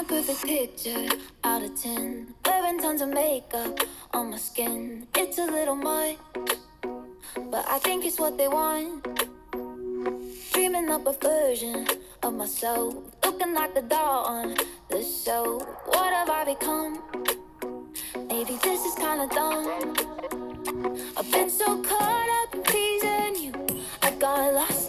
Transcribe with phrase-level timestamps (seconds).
[0.00, 1.08] the perfect picture
[1.44, 2.34] out of 10.
[2.46, 3.80] Wearing tons of makeup
[4.14, 5.06] on my skin.
[5.14, 6.16] It's a little much,
[7.50, 9.04] but I think it's what they want.
[10.52, 11.86] Dreaming up a version
[12.22, 12.94] of myself.
[13.24, 14.56] Looking like the doll on
[14.88, 15.58] the show.
[15.84, 17.02] What have I become?
[18.28, 19.66] Maybe this is kinda dumb.
[21.16, 23.52] I've been so caught up in pleasing you.
[24.00, 24.79] I got lost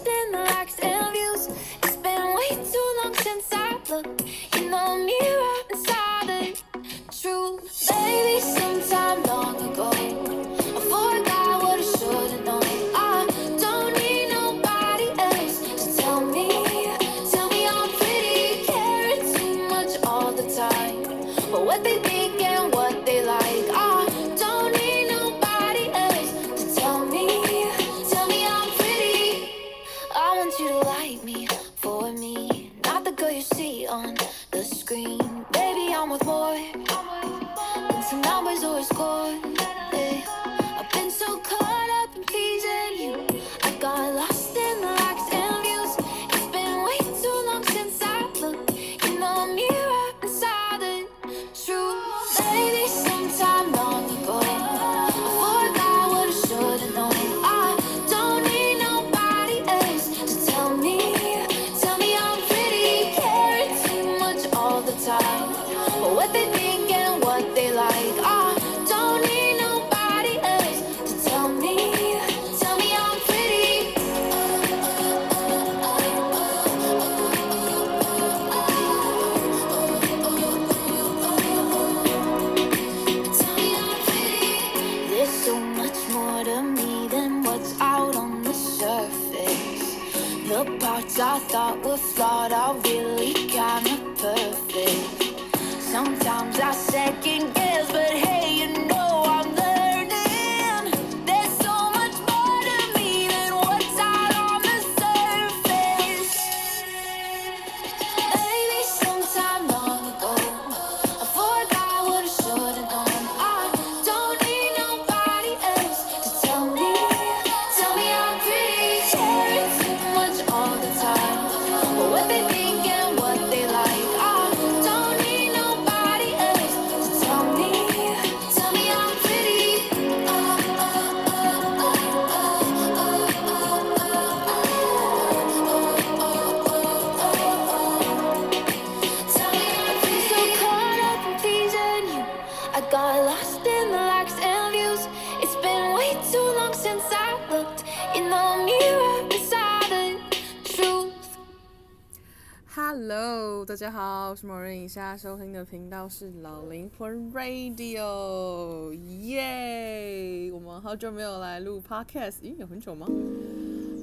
[154.92, 155.08] 我是某人。
[155.08, 158.92] 以下收听的频道是老灵魂 Radio，
[159.22, 160.52] 耶！
[160.52, 163.08] 我们好久没有来录 Podcast，咦，有很久吗？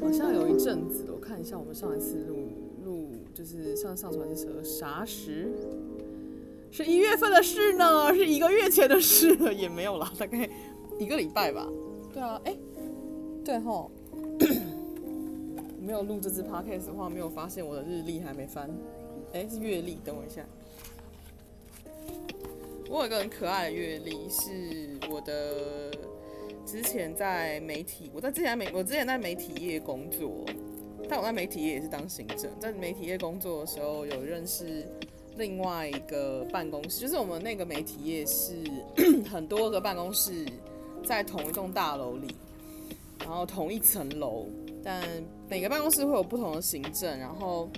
[0.00, 1.12] 好像有一阵子了。
[1.12, 2.48] 我看一下，我们上一次录
[2.86, 5.50] 录就是上上传是什么啥时？
[6.70, 10.48] 是一月份的事呢，是一个月前的事了，也没有了，大概
[10.98, 11.68] 一个礼拜吧。
[12.14, 12.56] 对啊，哎，
[13.44, 13.90] 对吼。
[15.84, 18.70] 没有录这支 podcast 的话，没有发现我的日历还没翻。
[19.34, 20.42] 哎，是月历，等我一下。
[22.90, 25.90] 我有一个很可爱的阅历，是我的
[26.64, 30.44] 之前在媒体，我在之前媒，我之前在媒体业工作，
[31.08, 32.50] 但我在媒体业也是当行政。
[32.58, 34.86] 在媒体业工作的时候，有认识
[35.36, 38.64] 另外一个办公室，就是我们那个媒体业是
[39.30, 40.46] 很多个办公室
[41.04, 42.34] 在同一栋大楼里，
[43.20, 44.46] 然后同一层楼。
[44.82, 45.04] 但
[45.48, 47.68] 每个办公室会有不同的行政，然后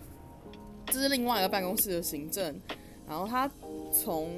[0.87, 2.55] 这是另外一个办公室的行政，
[3.09, 3.51] 然后他
[3.93, 4.31] 从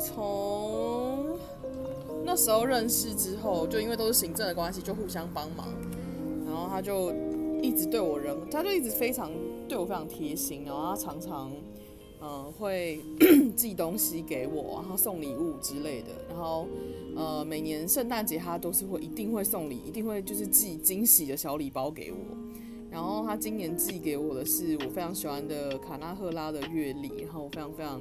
[0.00, 1.38] 从
[2.24, 5.68] 那时候认识之后，就因为都是行政的关系，就互相帮忙，
[6.46, 7.12] 然后他就
[7.62, 9.30] 一直对我人，他就一直非常
[9.68, 11.52] 对我非常贴心，然后他常常
[12.22, 13.00] 嗯、会
[13.56, 16.66] 寄东西给我，然后送礼物之类的，然后。
[17.16, 22.18] 呃，每年圣诞节他都是会一定会送礼，一定会就是寄惊喜的小礼包给我。
[22.88, 28.00] 然后他今年寄给我的是我非常喜欢的卡纳赫拉的月历，然后我非常非常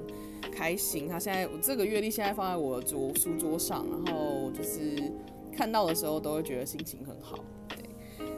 [0.52, 1.08] 开心。
[1.08, 5.12] 他现在我这个月历现在放在我的桌书桌上，然后就是
[5.56, 7.40] 看到的时候都会觉得心情很好。
[7.68, 7.78] 对，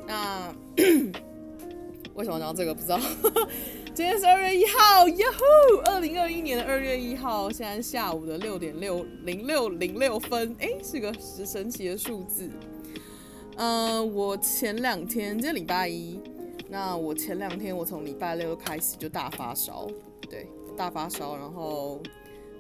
[0.08, 0.54] 那
[2.16, 3.00] 为什么讲这个不知道？
[3.94, 5.78] 今天是二月一号，呀呼！
[5.92, 12.50] 二零二一年的二月一号，现在下午的六点六零六零六分，哎，是个十神奇的数字。
[13.58, 16.18] 嗯、呃，我前两天，今天礼拜一，
[16.70, 19.88] 那我前两天我从礼拜六开始就大发烧，
[20.30, 20.48] 对，
[20.82, 22.02] 大发烧，然后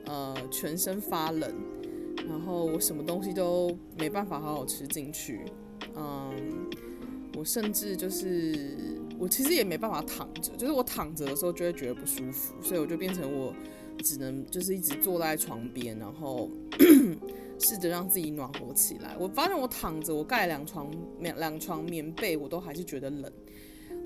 [0.05, 1.51] 呃全身发冷，
[2.29, 5.43] 然后我什么东西都没办法好好吃进去，
[5.95, 6.69] 嗯，
[7.35, 13.51] 我甚至就是我其实也没办法躺着，就是我躺着的时候就会觉得不舒服，所以我就变成我
[14.03, 16.47] 只能就是一直坐在床边，然后
[17.57, 19.17] 试着让自己暖和起来。
[19.19, 20.91] 我发现我躺着，我盖两床
[21.21, 23.31] 两床棉被，我都还是觉得冷。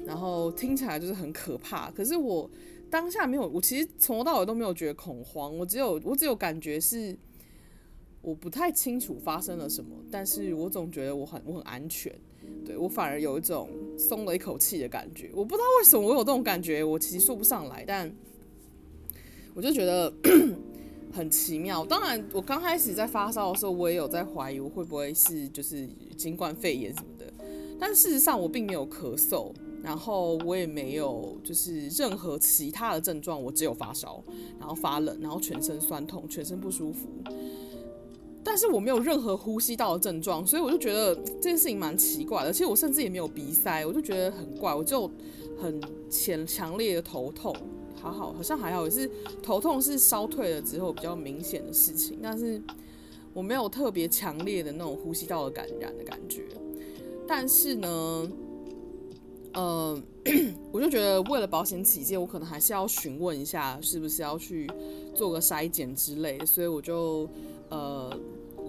[0.06, 2.50] 然后听起来就是很可怕，可是我
[2.95, 7.13] 当下没有，我其实从头到尾都没有觉得恐慌，我只有我只有感觉是
[8.21, 12.09] 我不太清楚发生了什么，但是我总觉得我很我很安全，
[12.65, 18.09] 对，我反而有一种松了一口气的感觉，我不知道为什么我有这种感觉，我其实说不上来，但
[19.53, 20.13] 我就觉得
[21.12, 21.86] 很奇妙。
[21.86, 25.86] 当然，我刚开始在发烧的时候，我也有在怀疑我会不会是就是
[26.18, 27.33] 新冠肺炎什么的，
[27.77, 29.51] 但事实上我并没有咳嗽。
[29.85, 34.23] 然后我也没有就是任何其他的症状，我只有发烧，
[34.59, 37.07] 然后发冷，然后全身酸痛，全身不舒服。
[38.43, 42.51] 但是我没有任何呼吸道的症状，所以我就觉得这件事情蛮奇怪的。
[42.51, 44.73] 其实我甚至也没有鼻塞，我就觉得很怪。
[44.73, 45.07] 我就
[45.61, 45.79] 很
[46.09, 47.55] 强强烈的头痛，
[48.01, 49.07] 还好好像还好，也是
[49.43, 52.59] 头痛是烧退了之后比较明显的事情，但是
[53.35, 56.43] 我没有特别强烈的那种呼吸道的感染的感觉。
[57.27, 58.31] 但是呢。
[59.55, 59.97] 呃，
[60.71, 64.69] 我就觉得为了保险起见，我可能还是要询问一下，是不是要去
[65.15, 66.37] 做个筛检之类。
[66.45, 67.27] 所以我就
[67.69, 68.13] 呃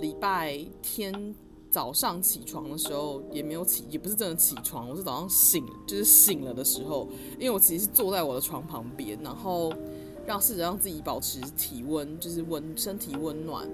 [0.01, 1.35] 礼拜天
[1.71, 9.73] 早上起床的时候也没有起，也不是真的起床，我是早上醒，就是醒了的时候，因为我其实是坐在我的床旁边，然后
[10.25, 13.69] 让试着让自己保持体温，就是温身体温暖，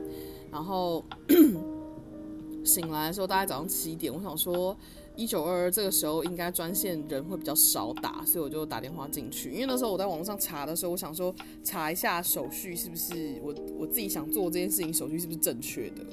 [0.50, 1.04] 然后
[2.64, 4.74] 醒来的时候大概早上七点，我想说。
[5.14, 9.50] 一九二二这个时候应该专线人会比较少打，所以我就打电话进去。
[9.50, 16.04] 因为那时候我在网上查的时候，我想说查一下手续是不是我我自己想做这件事情手续是不是正确的。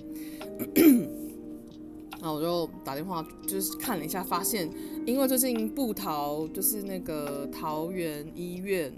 [2.21, 4.69] 然后我就打电话，就是看了一下，发现
[5.05, 8.93] 因为最近部桃就是那个桃园医院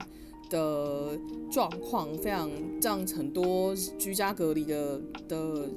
[0.50, 1.15] 的
[1.51, 2.50] 状况非常
[2.81, 5.69] 让很多居家隔离的的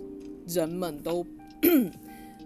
[0.48, 1.26] 人们都。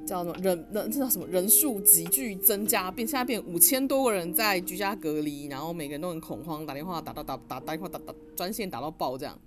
[0.09, 9.39] 叫什么人人这叫什么人数急剧增加，变现在变五千多个人在居家隔离，然后每个人都很恐慌，打电话打到打打打电话打打专线打到爆这样，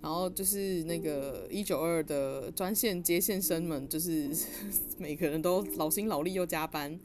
[0.00, 4.28] 然后就是那个一九二的专线接线生们，就是
[4.98, 6.98] 每个人都劳心劳力又加班，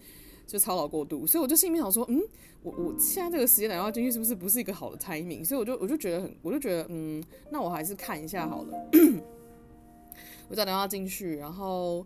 [0.48, 2.20] 就操劳过度，所以我就心里面想说，嗯，
[2.64, 5.46] 我我现在这个时间打电话进去是不是不是一个好的 timing？
[5.46, 8.90] 所以我就我就觉得很，我就觉得嗯，那我还是看一下好了，
[10.50, 12.04] 我打电话进去，然后。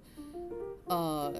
[0.86, 1.34] 呃，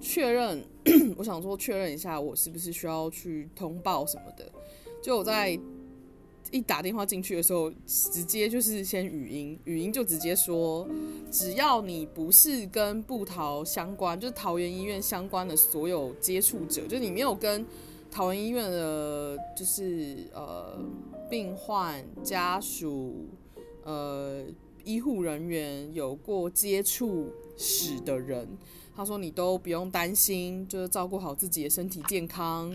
[0.00, 0.64] 确认，
[1.16, 4.50] 我想说确认一下，我是不是需要去通报什么的？
[5.02, 5.58] 就我在
[6.50, 10.88] 一打电话进去的时候，直接就是先语音，语音就直接说，
[11.30, 17.66] 只要你不是跟部桃相关，就是桃园医院相关的所有接触者，就你没有跟
[18.10, 20.78] 桃园医院的，就是呃
[21.28, 23.26] 病患家属，
[23.84, 24.42] 呃
[24.88, 27.30] 医护人员有过接触。
[27.60, 28.46] 史的人，
[28.94, 32.70] 他说你都不用担心，就是照顾好自己的身体健康，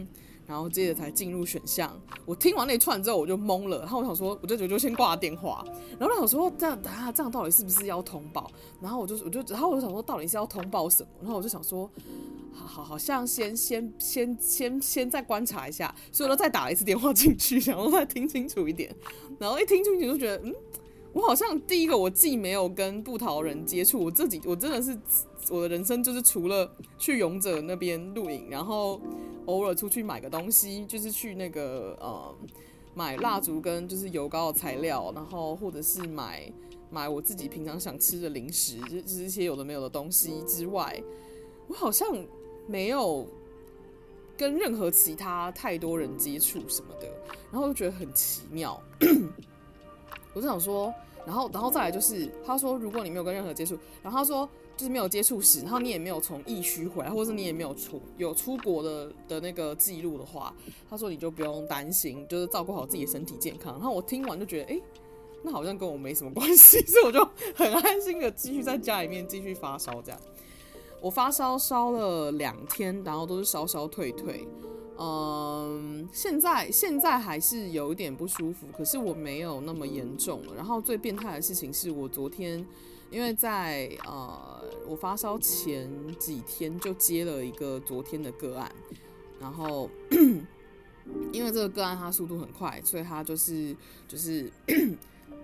[0.46, 1.98] 然后接着才进入选项。
[2.26, 5.64] 我听完那串之后，我就懵了，然后我想说，我就我就先挂电话，
[5.98, 8.52] 然后我想说这样，啊，这样到底是不是要通报？
[8.82, 11.10] 然后我就我就然后我就想说，到底是要通报什么？
[11.22, 11.90] 然后我就想说，
[12.52, 18.94] 好好好像先先先先先再观察一下，所以我就再打了一次电话进去，想说再听清楚一点。
[19.40, 20.54] 然后一听进去就觉得，嗯。
[21.14, 24.98] 我好像第一个，我既没有跟部桃人接触，我自己我真的是
[25.50, 29.00] 我的人生就是除了去勇者那边录影，然后
[29.46, 32.36] 偶尔出去买个东西，就是去那个呃
[32.96, 36.52] 买蜡烛跟就是油膏的材料，然后或者是买
[36.90, 41.00] 买我自己平常想吃的零食，就是一些有的没有的东西之外，
[41.68, 42.08] 我好像
[42.66, 43.28] 没有
[44.36, 47.08] 跟任何其他太多人接触什么的，
[47.52, 48.82] 然后就觉得很奇妙。
[50.34, 50.94] 我就想说，
[51.26, 60.54] 然后，然后再来就是，他说，如果你没有跟任何接触，然后他说就是没有接触史，然后你也没有从疫区回来，或者是你也没有出有出国的的那个记录的话，
[60.90, 63.74] 他说你就不用担心，就是照顾好自己的身体健康。
[63.74, 64.82] 然后我听完就觉得，哎，
[65.44, 67.24] 那好像跟我没什么关系，所以我就
[67.56, 70.20] 很安心的继续在家里面继续发烧这样。
[71.00, 74.48] 我发烧烧了两天，然后都是烧烧退退。
[74.98, 80.56] 嗯，现在现在还是有一点不舒服，可是我没有那么严重了。
[80.56, 82.66] 然后最变态的事情是我昨天，
[83.10, 88.72] 因为在呃我发烧前几天就接了一个昨天的个案，
[89.40, 89.90] 然后
[91.32, 93.76] 因为这个个案它速度很快，所以它就是
[94.08, 94.52] 就是。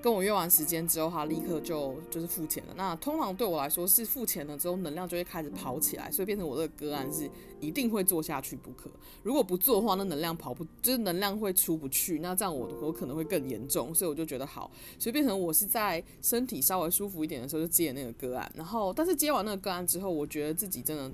[0.01, 2.73] 跟我约完时间之后，他立刻就就是付钱了。
[2.77, 7.29] 那通常对我来说是付钱了之后，能量就会开始跑起来，所以变成我这个个案是
[7.59, 8.89] 一定会做下去不可。
[9.23, 13.93] 如果不做的话，那能量跑不就是能量会出不去，那这样我我可能会更严重。
[13.93, 18.49] 所以我就觉得好，所以变成我是在身体稍微舒服一点的时候就接那个个案。
[18.55, 21.11] 然后，但是接完那个个案之后，我觉得自己真的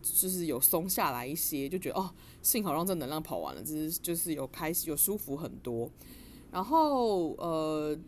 [0.00, 2.08] 就是有松下来一些，就觉得哦，
[2.40, 5.90] 幸好让这能量跑完了，就是就是有开始有舒服很多。
[6.52, 7.98] 然后呃。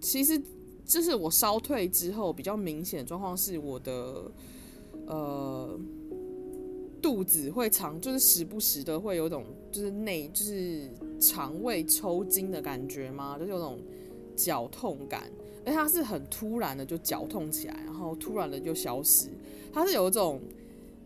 [0.00, 0.40] 其实，
[0.84, 4.30] 就是我烧退之后比较明显的状况是，我的
[5.06, 5.78] 呃
[7.02, 10.90] 肚子会常，就是时不时的会有种就是内就是
[11.20, 13.78] 肠胃抽筋的感觉嘛，就是有种
[14.34, 15.30] 绞痛感，
[15.64, 19.28] 而它是很突然的就绞痛起来，然后突然的就消失，
[19.72, 20.40] 它是有一种。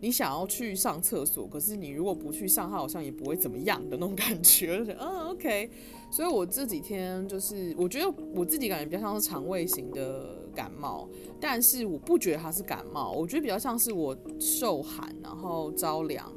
[0.01, 4.77] 你想要去上厕所，可是你如果不去上，它好像也不会怎么样的那种感觉。
[4.77, 5.71] 就觉得嗯，OK。
[6.15, 11.09] 所以我这几天就是，我觉得我自己感觉比较像是肠胃型的感冒，
[11.41, 16.33] 但是我不觉得它是感冒，我觉得比较像是我受寒，然后着凉，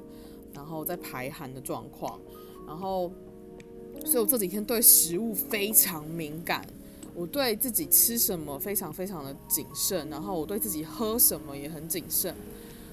[0.51, 2.19] 然后在排寒的状况。
[2.65, 3.11] 然后，
[4.03, 6.65] 所以我这几天对食物非常敏感，
[7.13, 12.33] 我对自己吃什么非常非常的谨慎，然后我对自己喝什么也很谨慎。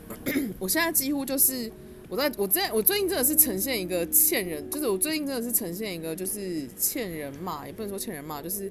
[0.61, 1.73] 我现在几乎就是
[2.11, 8.71] 我在我在我最近真的是呈现一个欠人，就是我最近真的是呈现一个就是欠人骂，也不能说欠人骂，就是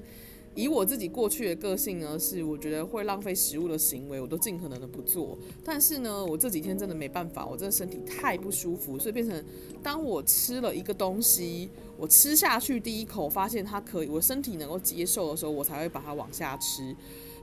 [0.54, 5.36] 以我自己过去的个性呢，是我觉得会浪费食物的行为，我都尽可能的不做。
[5.64, 9.44] 但是呢，我这几天真的没办法，我真的身体太不舒服，所以变成
[9.82, 16.94] 当我吃了一个东西，我吃下去第一口发现它可以，我身体能够接受的时候，我才会把它往下吃。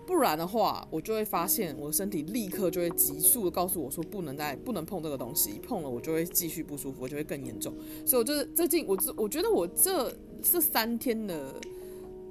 [0.06, 7.74] 不然的话，我就会发现我的身体立刻就会急速的告诉我说，不能再不能碰这个东西，碰了我就会继续不舒服，我就会更严重。
[8.06, 11.56] 所以我就是最近我这我觉得我这这三天的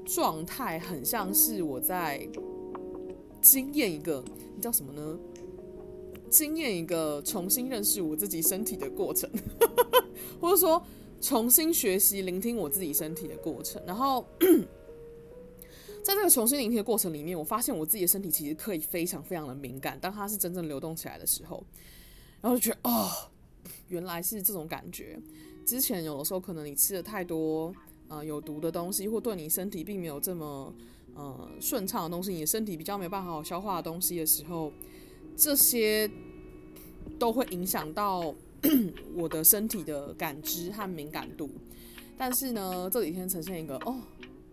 [0.04, 2.28] 状态很像是我在
[3.40, 4.22] 经验一个，
[4.54, 5.18] 你叫什么呢？
[6.28, 9.30] 经验一个重新认识我自己身体的过程，
[10.38, 10.82] 或者说
[11.20, 14.24] 重新学习聆听我自己身体的过程，然后。
[16.11, 19.97] 在这个重新聆听的过程里面，我发现我自己的身体其实可以非常非常的敏感。
[20.00, 21.64] 当它是真正流动起来的时候，
[22.40, 23.09] 然后就觉得哦，
[23.88, 25.17] 原来是这种感觉。
[25.64, 27.73] 之前有的时候可能你吃了太多
[28.09, 30.75] 呃有毒的东西，或对你身体并没有这么
[31.14, 34.73] 呃顺畅的东西，你的身体比较没有办法好消化的东西的时候，
[35.37, 36.11] 这些
[37.21, 38.35] 都会影响到
[39.14, 41.49] 我的身体的感知和敏感度。
[42.19, 44.00] 但是呢，这几天呈现一个哦。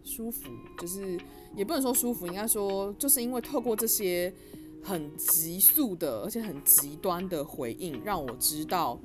[0.08, 0.50] 舒服，
[0.80, 1.20] 就是
[1.54, 4.34] 也不能说舒服，应该说就是因为透过这些
[4.82, 8.98] 很急速的，而且很极端的回应，让我知道，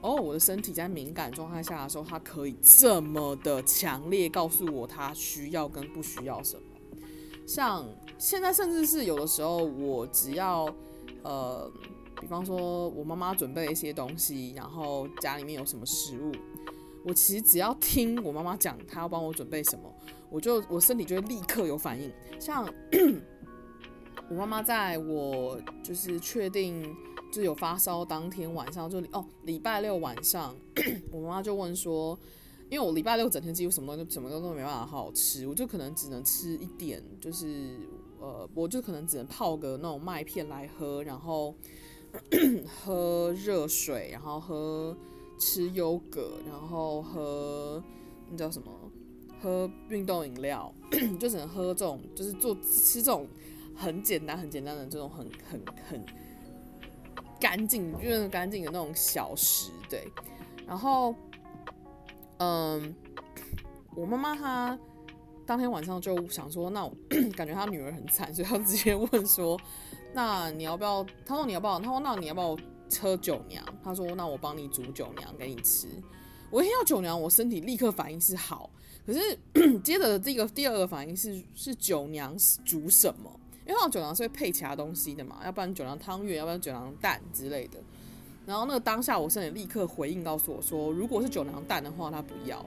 [0.00, 6.62] 哦，我的身体在敏感状态下的时候，它可以这么的强烈告诉我它需要跟不需要什么。
[7.44, 7.84] 像
[8.18, 10.72] 现在，甚至是有的时候，我只要
[11.22, 11.70] 呃，
[12.20, 16.32] 比方说我妈妈准备一些东西，然后家里面有什么食物，
[17.04, 19.92] 我其实只要听我妈妈讲，她要帮我准备什么。
[20.36, 22.68] 我就我身体就会立刻有反应，像
[24.28, 26.94] 我妈妈在我就是确定
[27.32, 30.54] 就有发烧当天晚上就哦礼拜六晚上，
[31.10, 32.18] 我妈妈就问说，
[32.68, 37.88] 因为我礼拜六整天几乎什么都什么都都没办法好好吃，我就可能只能吃一点，就是
[38.20, 41.54] 呃我就可能只能泡个那种麦片来喝，然后
[42.84, 44.94] 喝热水，然后喝
[45.38, 47.82] 吃优格，然后喝
[48.28, 48.70] 那叫什么？
[49.40, 50.72] 喝运动饮料，
[51.20, 53.26] 就只能喝这种，就是做吃这种
[53.74, 56.06] 很简单、很简单的这种很很很
[57.38, 60.10] 干净、就是干净的那种小食，对。
[60.66, 61.14] 然后，
[62.38, 62.94] 嗯，
[63.94, 64.78] 我妈妈她
[65.44, 66.92] 当天晚上就想说，那我
[67.36, 69.60] 感觉她女儿很惨，所以她直接问说，
[70.12, 71.04] 那你要不要？
[71.24, 71.78] 她说你要不要？
[71.78, 72.56] 她说那你要不要
[73.00, 73.62] 喝酒娘？
[73.84, 75.86] 她说那我帮你煮酒娘给你吃。
[76.50, 78.70] 我一听到酒娘，我身体立刻反应是好。
[79.06, 79.38] 可是
[79.84, 83.30] 接着第一个第二个反应是是酒娘煮什么？
[83.64, 87.78] 因为那种酒娘是会配其他东西的嘛，要不然酒娘汤圆，要不然酒娘蛋之类的。
[88.46, 92.64] 然后那个当下我身体立刻回应告诉我说，如果是酒娘蛋的话，他不要。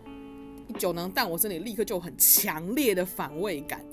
[0.77, 3.83] 酒娘蛋我身体立刻就很强烈的反胃感。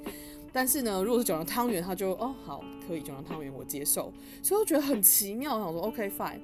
[0.52, 4.12] 但是呢，如果是酒娘汤圆，他就哦好可以，酒娘汤圆我接受。
[4.42, 6.40] 所以我觉得很奇妙，我想说 OK fine。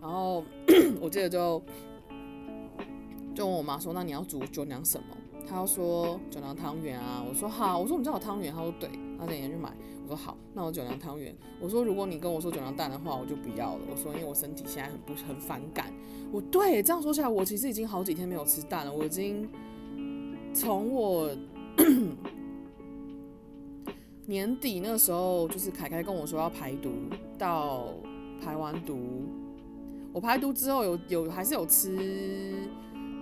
[0.00, 0.44] 然后
[1.00, 1.62] 我接着就
[3.34, 5.15] 就问我妈说，那你要煮酒娘什么？
[5.48, 9.72] 他要说酒娘汤圆啊，我说好，我说我们家有汤圆，他说对，他等一下去买。
[10.02, 11.34] 我说好，那我酒酿汤圆。
[11.60, 13.80] 我说如果你跟我说酒酿蛋的话，我就不要了。
[13.90, 15.92] 我说因为我身体现在很不很反感。
[16.32, 18.92] 我对这样说起来，我其实已经好几天没有吃蛋了。
[18.92, 19.48] 我已经
[20.52, 21.30] 从我
[24.26, 26.90] 年底那个时候，就是凯凯跟我说要排毒，
[27.38, 27.88] 到
[28.40, 29.24] 排完毒，
[30.12, 32.52] 我排毒之后有有还是有吃。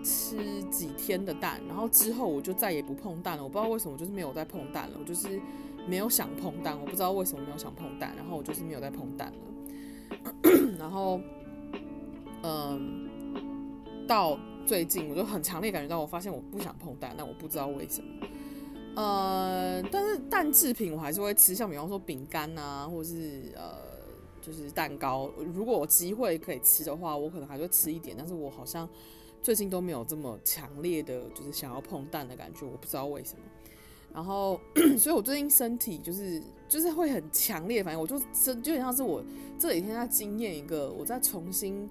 [0.05, 3.43] 吃几天的蛋，然后之后我就再也不碰蛋了。
[3.43, 4.97] 我不知道为什么，就是没有再碰蛋了。
[5.01, 5.41] 我就是
[5.89, 9.39] 没有想碰蛋，我不知道为什么没有想碰蛋，然后我就是没有再碰蛋了。
[10.79, 11.19] 然后，
[12.43, 13.09] 嗯，
[14.07, 18.27] 到最近我就很强烈感觉到，我发现我不想碰蛋，但我不知道为什么。
[18.97, 23.79] 呃，但是蛋制品我还是会吃，像比方说饼干啊，或者是呃，
[24.43, 25.31] 就是蛋糕。
[25.55, 28.15] 如果有机会可以吃的话，我可能还会吃一点。
[28.17, 28.89] 但是我好像。
[29.45, 33.45] 最近都没有这么强烈的就是想要碰蛋的感觉，我不知道为什么。
[34.11, 34.59] 然后，
[34.99, 39.23] 所以我最近身体就是就是会很强烈的反应，我就真就有点像是我
[39.59, 41.87] 这几天在经验一个，我在重新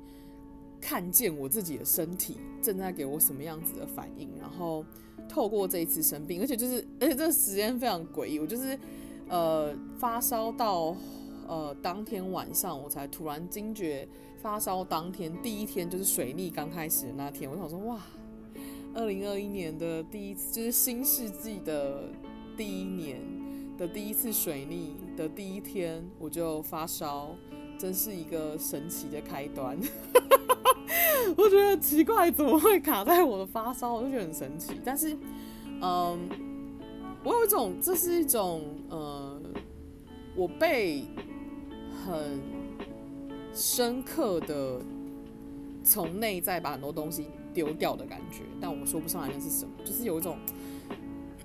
[0.82, 4.30] 看见我自己的身体正在给我什么样子的反应。
[4.40, 4.84] 然后
[5.30, 8.80] 透过这一次生病，而且就是而且这个时间非常诡异，我就是
[9.30, 10.96] 呃发烧到
[11.48, 14.08] 呃当天晚上，我才突然惊觉。
[14.44, 17.98] 发烧当天第一天就是水逆刚开始的那天，我想说哇，
[18.94, 22.10] 二零二一年的第一次，就是新世纪的
[22.58, 23.22] 第一年
[23.78, 27.30] 的第一次水逆的第一天，我就发烧，
[27.80, 29.80] 真是一个神奇的开端。
[31.38, 33.94] 我觉得奇怪，怎么会卡在我的发烧？
[33.94, 34.74] 我就觉得很神奇。
[34.84, 35.18] 但是，
[35.82, 36.20] 嗯，
[37.24, 39.42] 我有一种，这是一种，呃，
[40.36, 41.06] 我被
[42.06, 42.53] 很。
[43.54, 44.82] 深刻的
[45.84, 50.38] 从内在把很多东西丢掉的感觉，但我说不上来那是什么，就是有一种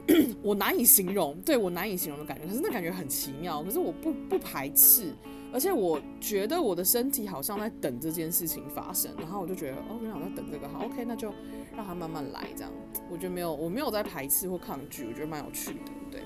[0.43, 2.47] 我难以形容，对，我难以形容的感觉。
[2.47, 5.13] 可是那感觉很奇妙，可是我不不排斥，
[5.53, 11.31] 而且我觉得我的身体好像在等这件事情发生，然后我就觉得哦，原来我在等这个，好，OK，那就
[11.77, 12.73] 让它慢慢来，这样。
[13.11, 16.23] 我觉得没有，我没有在排斥或抗拒，我觉得蛮有趣的，对。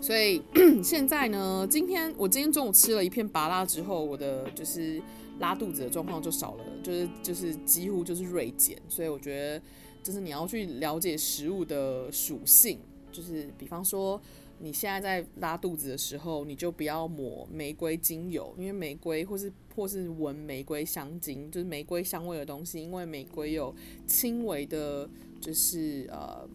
[0.00, 0.42] 所以
[0.82, 5.02] 现在呢，今天我今天中午吃了一片芭拉之后，我的就是
[5.40, 8.80] 拉肚子的状况就少了，就是就是几乎就是锐减。
[8.88, 9.62] 所以我觉得，
[10.02, 12.78] 就是你要去了解食物的属性，
[13.10, 14.20] 就是比方说
[14.60, 23.74] 你现在在拉肚子的时候，你就不要抹玫瑰精油，因为玫瑰或是或是闻玫瑰香精，就是玫瑰香味的东西，因为玫瑰有
[24.06, 26.48] 轻微的，就是呃。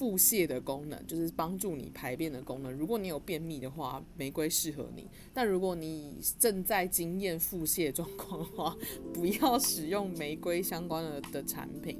[0.00, 2.72] 腹泻的功能就是帮助你排便的功能。
[2.72, 5.02] 如果你有便秘的话，玫瑰适合你；
[5.34, 8.74] 但如果你正在经验腹泻状况的话，
[9.12, 11.98] 不要使用玫瑰相关的的产品。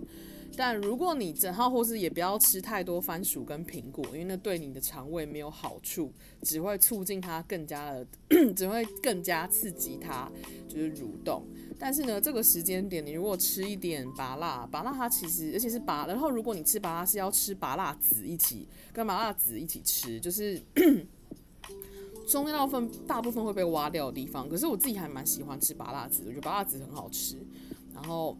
[0.56, 8.06] 但如果你正好或是也不要吃太多番薯跟苹果，因为那对你的肠胃没有好处，只会促进它更加的，
[8.54, 10.30] 只会更加刺激它
[10.68, 11.46] 就是蠕动。
[11.78, 20.60] 但是呢，这个时间点，你如果吃一点芭辣，芭辣它其实，而且是芭，然后如果你吃芭辣是要吃芭乐籽一起，跟芭乐籽一起吃，就是
[22.28, 24.46] 中间大部分大部分会被挖掉的地方。
[24.46, 27.38] 可是我自己还蛮喜欢吃芭乐籽，我觉得芭乐籽很好吃。
[27.94, 28.36] 然后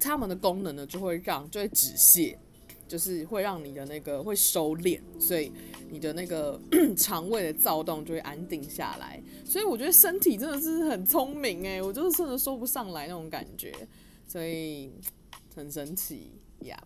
[0.00, 2.36] 它们的功能呢，就会让就会止泻。
[2.88, 5.52] 就是会让你的那个会收敛，所以
[5.92, 6.60] 你的那个
[6.98, 9.22] 肠胃的躁动就会安定下来。
[9.44, 13.72] 所以我觉得身体真的是很聪明诶，我就是真的说不上来那种感觉，
[14.26, 14.90] 所以
[15.54, 16.32] 很神奇
[16.62, 16.76] 呀。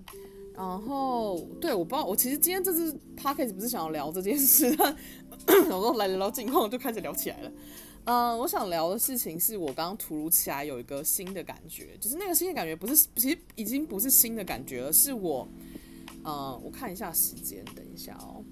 [0.54, 4.68] 然后对，我不知道，我其实今天这次 podcast 不是想要聊这件事，
[5.46, 7.50] 然后 来聊聊近况就开始聊起来了。
[8.06, 15.48] 嗯，我想聊的事情是我刚刚突如其来有一个新的感觉，就是那个新的感觉不是，其实已经不是新的感觉了，是我。
[16.22, 18.44] 呃，我看一下时间，等一下哦。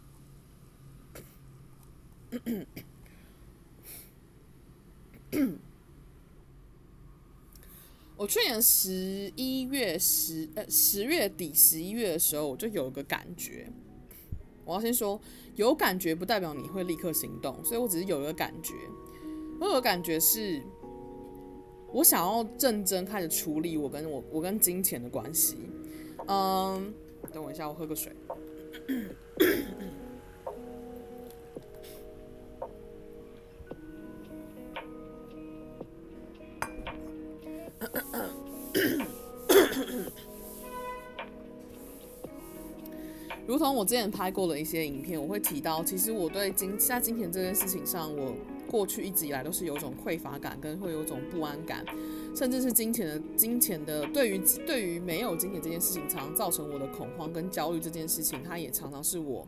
[8.15, 13.67] 我去年十一月十呃十月底十一月的时候，我就有个感觉。
[14.65, 15.19] 我要先说，
[15.55, 18.73] 有感觉不代表你会立刻行动，所以我只是有一个感觉。
[19.59, 20.61] 我有个感觉是。
[21.91, 25.69] 我想要认真开始处理我跟我我跟金钱的关系。
[26.27, 26.91] 嗯，
[27.31, 28.11] 等我一下，我喝个水。
[43.63, 48.35] 如同我之前拍过的一些影片，我会提到，其实我对金在金钱这件事情上，我。
[48.69, 51.85] 过去一直以来都是有种匮乏感，跟会有种不安感，
[52.35, 59.47] 甚至是金钱的金钱的对于对于没有金钱这件事情，常常造成我的恐慌跟焦虑这件事情，它也常常是我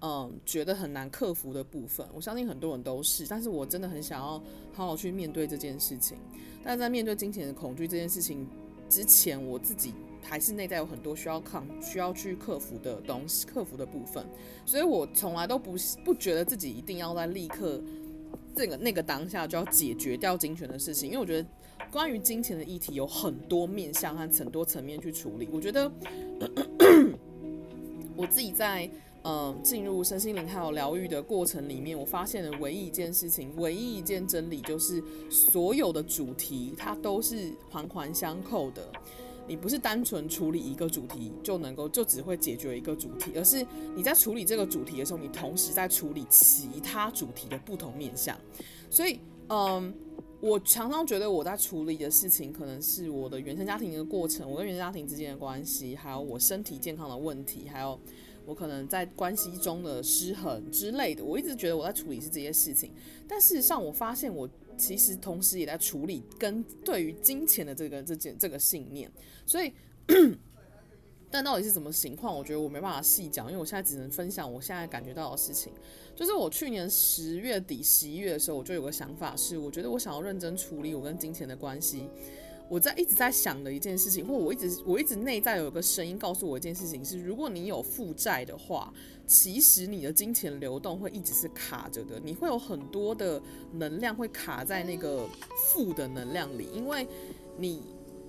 [0.00, 2.06] 嗯觉得很难克服的部分。
[2.14, 6.16] 我相信很多人都是，但是我真的很想要好好去面对这件事情。
[6.64, 8.46] 但在面对金钱的恐惧这件事情
[8.88, 9.92] 之前，我自己。
[10.24, 14.24] 还是内在有很多需要抗、需要去克服的东西、克服的部分，
[14.64, 17.80] 所以我从来都不不觉得自己一定要在立刻
[18.56, 21.48] 这个那个当下就要解决掉金钱的事情，因为我觉得
[21.90, 25.48] 关于金钱的议题有很多面向和很多层面去处理。
[25.52, 25.90] 我觉得
[28.16, 28.88] 我自己在
[29.22, 38.90] 呃进入身心灵还有疗愈的过程里面，我发现的唯一一件事情、唯一一件真理，就是所有的主题它都是环环相扣的。
[39.46, 48.38] 你不是单纯处理一个主题就能够，就只会解决一个主题，而是你在处理这个主题的时候，你同时在处理其他主题的不同面向。
[48.88, 49.94] 所以，嗯，
[50.40, 58.00] 我常常觉得我在处理的事情，可能是我的原生家庭的过程，我跟原生家庭之间的关系，还有我身体健康的问题，还有
[58.46, 61.22] 我可能在关系中的失衡之类的。
[61.24, 62.90] 我一直觉得我在处理是这些事情，
[63.28, 64.48] 但事实上，我发现我。
[64.76, 69.10] 其实同时也在处理跟对于金钱的这个这件这个信念，
[69.46, 69.72] 所以，
[71.30, 72.36] 但到底是什么情况？
[72.36, 75.72] 我觉得我没办法细讲，因为我现在只能分享我现在感觉到的事情。
[76.14, 82.08] 就是我去年十月底、十一月的时候，我就有个想法是，我觉得我想要认真处理我跟金钱的关系。
[82.68, 88.92] 我在一直在想的一件事情，或我一直我一直内在有一个声音告诉我一件事情是：如果你有负债的话，
[89.26, 93.40] 其实你的金钱流动会一直是卡着的，你会有很多的
[93.72, 95.28] 能量会卡在那个
[95.66, 97.06] 负的能量里，因为
[97.58, 97.82] 你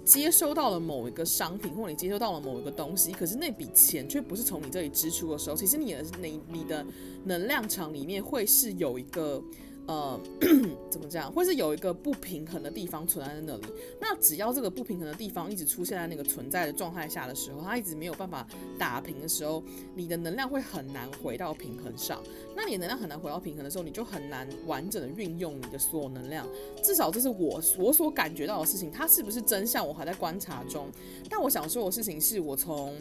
[0.03, 6.85] 接收到了某一个商品，或你接收到了某一个东西，可是那笔钱却不是从你这里支出的时候，其实你的你你的
[7.23, 9.41] 能量场里面会是有一个。
[9.87, 10.19] 呃，
[10.89, 11.31] 怎么讲？
[11.31, 13.63] 会是有一个不平衡的地方存在在那里。
[14.01, 18.47] 那只要这个不平衡的地方一直出现在那个存在的状态下的时候，它一直没有办法
[18.79, 22.19] 打平的时候，你的能量会很难回到平衡上。
[22.55, 26.47] 那你的能量很难回到平衡的时候，你就很难完整的运用你的所有能量。
[26.81, 28.91] 至少这是我我所感觉到的事情。
[28.91, 30.87] 它是不是真相，我还在观察中。
[31.29, 32.95] 但我想说的事情是我从，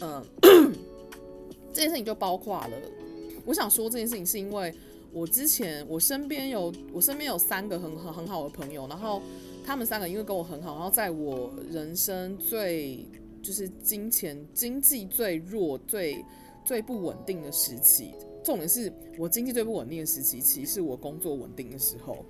[0.00, 0.24] 呃，
[1.72, 2.70] 这件事情就包括了。
[3.44, 4.74] 我想说这件事情是因为。
[5.14, 9.22] 我之前我身边有我身边有三个很很很好的朋友，然后
[9.64, 13.06] 他们三个因为跟我很好，然后在我人生最
[13.40, 16.24] 就是金钱经济最弱、最
[16.64, 18.10] 最不稳定的时期，
[18.42, 22.24] 重点是我经济最不稳定的时期，其实是我工作稳定的时候。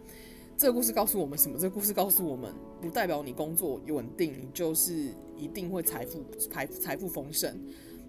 [0.56, 1.58] 这个故事告诉我们什么？
[1.58, 7.58] 这个故事告诉我们，不代表你工作稳定，你就是一定会财富财财富丰盛。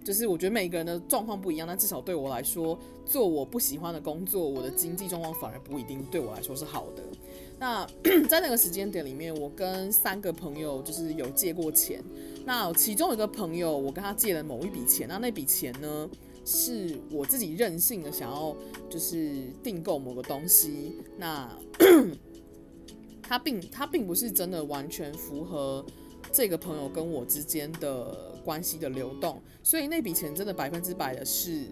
[0.06, 7.02] 就是我觉得每个人的状况不一样，但至少对我来说，做我不喜欢的工作，我的经济状况反而不一定对我来说是好的。
[7.58, 7.84] 那
[8.30, 12.00] 在那个时间点里面，我跟三个朋友就是有借过钱。
[12.44, 16.08] 那其中一个朋友，我跟他借了某一笔钱，那那笔钱呢，
[16.44, 18.56] 是我自己任性的想要
[18.88, 20.92] 就是订购某个东西。
[21.18, 21.50] 那
[23.20, 25.84] 他并他并不是真的完全符合
[26.32, 28.34] 这个朋友跟我之间的。
[28.46, 31.64] 关系的流动，所以那笔钱真的百分之百的是，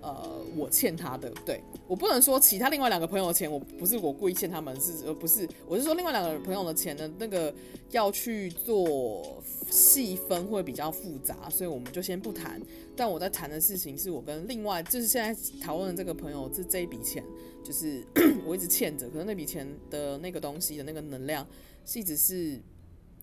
[0.00, 1.30] 呃，我欠他的。
[1.44, 7.54] 对，我不能说其他另外两个朋友的钱，我不是我故意欠他们，是呃不是，我是说另外两个朋友的钱的那个
[7.90, 9.36] 要去做
[9.68, 12.58] 细分会比较复杂，所以我们就先不谈。
[12.96, 17.22] 但我在谈的事情是我跟另外就是现在讨论的这个朋友，这这一笔钱
[17.62, 18.02] 就是
[18.46, 21.46] 我一直欠着，可是那笔钱的那个东西的那个能量
[21.84, 22.58] 是一直是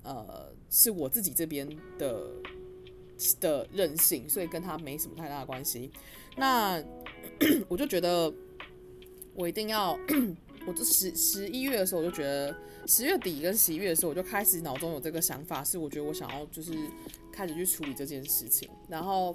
[0.05, 2.31] 呃是我自己这边的。
[3.39, 5.89] 的任性，所以跟他没什么太大的关系。
[6.35, 6.83] 那
[7.69, 8.29] 我就觉得，
[9.33, 9.97] 我一定要，
[10.67, 12.53] 我就十十一月的时候，我就觉得
[12.87, 16.73] 十月底跟十一月的时候，我就开始脑中有这个想法，是我觉得我想要就是
[17.31, 18.69] 开始去处理这件事情。
[18.89, 19.33] 然后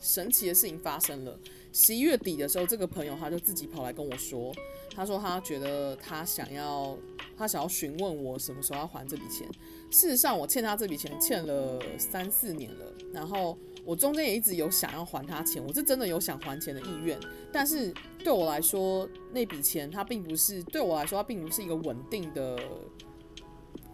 [0.00, 1.38] 神奇的事情发生了，
[1.70, 4.54] 十一月底的时候，这个朋友他就自己跑来跟我说，
[4.94, 6.96] 他说他觉得他想要，
[7.36, 9.46] 他想要询问我什么时候要还这笔钱。
[9.90, 17.18] 事实上，我欠他这笔钱欠了三四年了，然后我中间也一直有想要还他钱，我是真的有想还钱的意愿。
[17.50, 22.58] 但是对我来说，那笔钱它并不是对我来说，它并不是一个稳定的，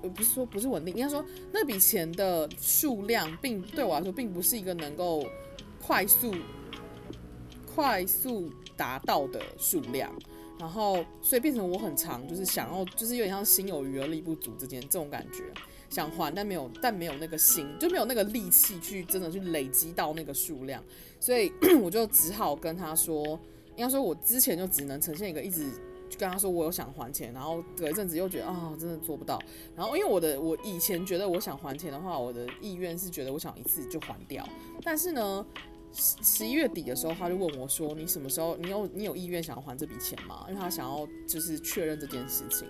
[0.02, 5.24] 呃，不是说不是稳定，应该说那笔钱的数量并对我来说并不是一个能够
[5.80, 6.34] 快速
[7.72, 10.12] 快速达到的数量。
[10.56, 15.44] 然后所以变成我很长就是想要，就是有点像心有余而力不足之间这种感觉。
[15.94, 20.82] 想还，但没有，但没有那个心，就没有那个力气去真的去累积到那个数量，
[21.20, 23.38] 所以 我就只好跟他说，
[23.76, 25.70] 应该说我之前就只能呈现一个一直
[26.18, 29.40] 跟他说我有想还钱，然后隔一阵子又觉得啊、哦，真的做不到。
[29.76, 34.44] 然后因为我的我以前觉得我想还钱的话，我的意愿是觉得我想一次就还掉。
[34.82, 35.46] 但是呢，
[35.92, 42.66] 十十一月底的时候，他就问我说：“你什么时候你有你有意愿想要还这笔钱吗？”因为他想要就是确认这件事情。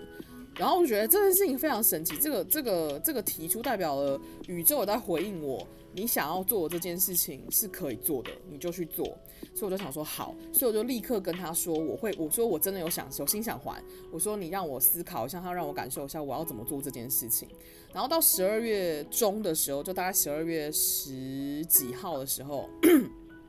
[0.57, 9.05] 然后我觉得这件事情非常神奇，这个这个这个提出代表了宇宙在回应我，你想要做这件事情是可以做的，你就去做。
[9.53, 17.49] 所以我就想说好，所以我就立刻跟他说我会，我说我真的有想有心想还，我说你让我思考一下，他让我感受一下我要怎么做这件事情。
[17.93, 22.69] 然后到十二月中的时候，就大概十二月十几号的时候，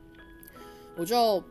[0.97, 1.41] 我就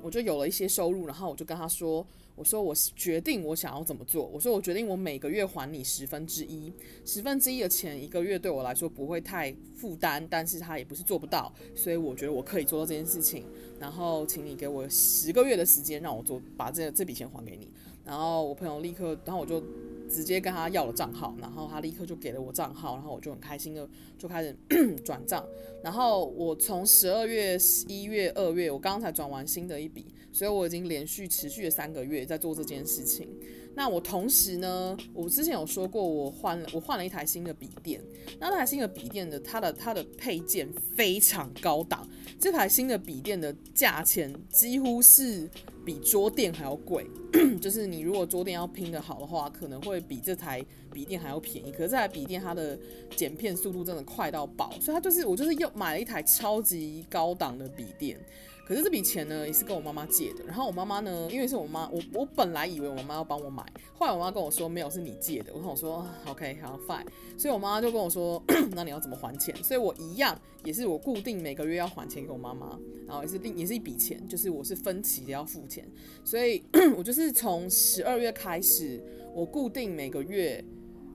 [0.00, 2.06] 我就有了一些收入，然后我就跟他说。
[2.40, 4.24] 我说我决定我想要怎么做。
[4.24, 6.72] 我说我决定我每个月还你十分之一，
[7.04, 13.44] 十分之一的钱一个月对我来说不会太负担，但是他也不是做不到，所以我觉得我可以做到这件事情。
[13.78, 17.68] 然后请你给我十个月的时间让我做，把这这笔钱还给你。
[18.06, 19.62] 然后我朋友立刻，然后我就。
[20.10, 24.52] 直接跟他要了账号，然后他立刻就给了我账号，然后我就很开心的就开始
[25.06, 25.46] 转账。
[25.84, 33.28] 然后我从十二月、一月、二月，我刚刚才转完新的一笔，所以我已经连续持续了三个月在做这件事情。
[33.74, 38.00] 那我同时呢，我之前有说过，我换了我换了一台新的笔电。
[38.38, 42.06] 那那台新的笔电的它的它的配件非常高档，
[42.38, 45.48] 这台新的笔电的价钱几乎是。
[45.82, 47.06] 比桌垫还要贵，
[47.58, 50.62] 就是你如果桌垫要拼得好的话，可能会比这台
[50.92, 51.72] 笔电还要便宜。
[51.72, 52.78] 可是这台笔电它的
[53.16, 58.20] 剪片速度真的快到爆，所以它就是我就是又买了一台超级高档的笔电。
[58.66, 60.44] 可是这笔钱呢，也是跟我妈妈借的。
[60.44, 65.52] 然后我妈妈呢，因为是我妈，我我本来以为我妈要帮我买，后来我妈跟我说没有，是你借的。
[65.52, 67.04] 我跟我说 OK 好 fine，
[67.36, 68.42] 所以我妈妈就跟我说，
[68.72, 69.54] 那你要怎么还钱？
[69.62, 75.84] 所以我一样也是我固定每个月要还钱给我妈妈，然后也是另也是一笔钱，就是我是分期的要付钱。
[76.24, 76.62] 所以
[76.96, 79.02] 我就是从十二月开始，
[79.34, 80.64] 我固定每个月。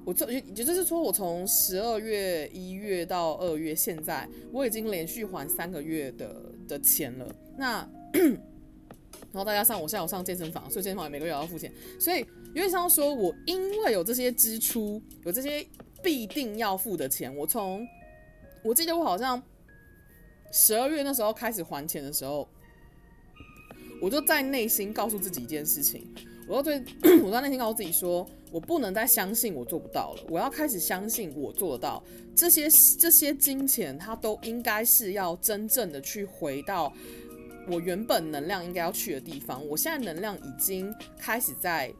[0.04, 7.28] 我这也就是说，我从十二月、一月到二月，现在我已经连续还三个月的的钱了。
[7.58, 11.72] 那然后再加上我现在有上健身房，所以健身房每个月要付钱。
[12.00, 12.20] 所以
[12.54, 15.66] 有点像说，我因为有这些支出，有这些
[16.02, 17.86] 必定要付的钱，我从
[18.64, 19.42] 我记得我好像
[20.52, 22.48] 十二月那时候开始还钱的时候，
[24.02, 26.08] 我就在内心告诉自己一件事情。
[26.48, 26.84] 我要对
[27.24, 32.04] 我在那天告诉自己说，我不能再相信我做不到了，我要开始相信我做得到。
[32.36, 36.94] 这些这些金钱，它都应该是要真正的去回到
[37.68, 39.66] 我原本能量应该要去的地方。
[39.68, 41.92] 我现在能量已经开始在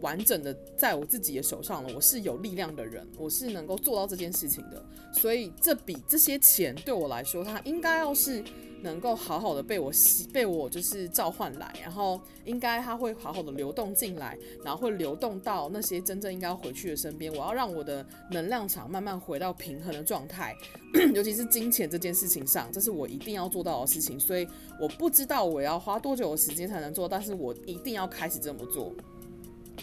[0.00, 1.92] 完整的在我自己的手上了。
[1.94, 4.84] 我是有力量的人，我是能够做到这件事情的。
[5.12, 8.44] 所以这笔这些钱对我来说，它应该要是。
[8.84, 17.32] 能够好好的被我吸，被我就是召唤来，然后应该它会好好的流动进来，然后会流动到那些真正应该回去的身边。
[17.32, 20.54] 我要让我的能量场慢慢回到平衡的状态，
[21.14, 24.20] 尤其是金钱这件事情上，这是我一定要做到的事情。
[24.20, 24.46] 所以
[24.78, 28.94] 我不知道我要花多久的时间才能做，但是我一定要开始这么做。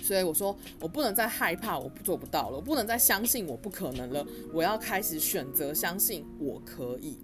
[0.01, 7.17] 所以我说，我不能再害怕我做不到了，我不能再相信我不可能了，我要开始选择相信我可以。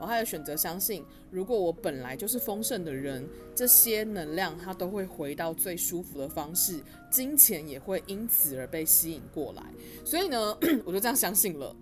[0.00, 9.62] 我还有选择相信，如果我本来就是丰盛的人，这些能量它都会回到最舒服的方式，金钱也会因此而被吸引过来。
[10.04, 11.74] 所以呢， 我就这样相信了，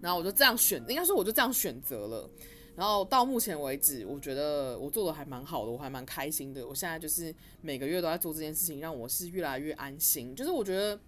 [0.00, 2.30] 然后我就这样选，应该说我就这样选择了。
[2.74, 6.66] 然后到目前为止，我觉得我做的还蛮好的，我还蛮开心的。
[6.66, 10.34] 我现在就是每个月都在做这件事情，让我是越来越安心。
[10.34, 10.98] 就是我觉得。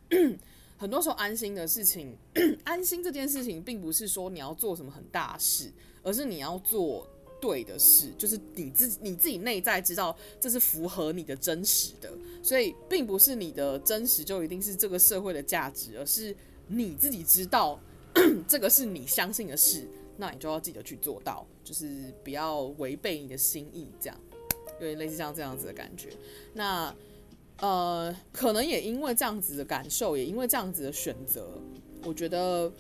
[0.85, 2.15] 很多时候安心的事情，
[2.63, 7.09] 安心这件事情，并不是说你要做什么很大事，而是你要做
[7.41, 17.81] 对的事，就是你自己你自己内在知道这是符合你的真实的，所以并不是你的真实就一定是这个社会的价值，而是你自己知道
[18.47, 24.21] 这个是你相信的事，那你就要记得去做到，就是不要违背你的心意，这样
[24.81, 26.11] 有点类似像这样子的感觉，
[26.53, 26.95] 那。
[27.59, 31.49] 呃，可能也因为这样子的感受，也因为这样子的选择，
[32.05, 32.71] 我觉得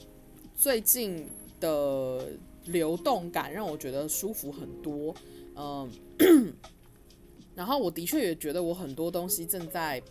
[0.56, 1.26] 最近
[1.60, 2.28] 的
[2.66, 5.14] 流动感让我觉得舒服很多。
[5.56, 5.88] 嗯、
[7.54, 10.02] 然后我的确也觉得我很多东西正在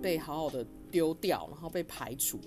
[0.00, 2.38] 被好好的丢掉，然后被排除。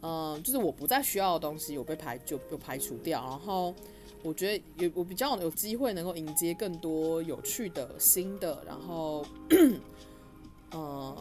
[0.00, 3.20] 嗯、就是我不再需要的东西，我被排就被排除掉。
[3.20, 3.74] 然后
[4.22, 9.24] 我觉得有我比较有机会能够迎接更多有趣的新的，然后。
[10.74, 11.16] 呃，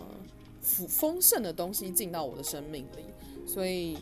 [0.62, 3.06] 丰丰盛的东西进到我的生命里，
[3.46, 3.98] 所以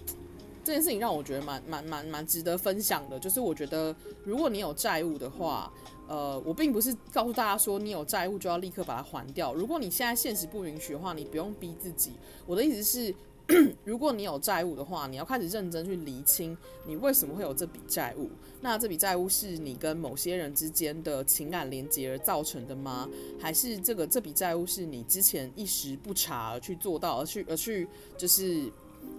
[0.63, 5.71] 这件事情让我觉得蛮蛮蛮蛮值得分享的，就是我觉得如果你有债务的话，
[6.07, 9.53] 呃，我并不是告诉大家说你有债务就要立刻把它还掉。
[9.53, 12.13] 如果你现在现实不允许的话，你不用逼自己。
[12.45, 13.13] 我的意思是，
[13.83, 18.29] 如果你有债务的话，你要开始认真去厘清你为什么会有这笔债务。
[18.61, 23.09] 那这笔债务是你跟某些人之间的情感连接而造成的吗？
[23.39, 27.87] 还是这个这笔债务是你之前一时不察而去做到，而去而去
[28.17, 28.71] 就是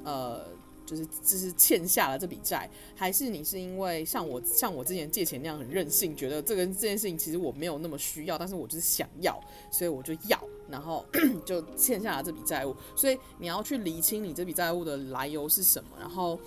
[0.04, 0.44] 呃。
[0.84, 9.40] 就是就是欠下了这笔债，还是你是因为像我像我之前借钱那样很任性，觉得这个这件事情其实我没有那么需要，但是我就是想要，
[9.70, 11.04] 所以我就要，然后
[11.46, 12.76] 就欠下了这笔债务。
[12.96, 16.38] 所以你要去厘清你这笔债务的来由是什么，然后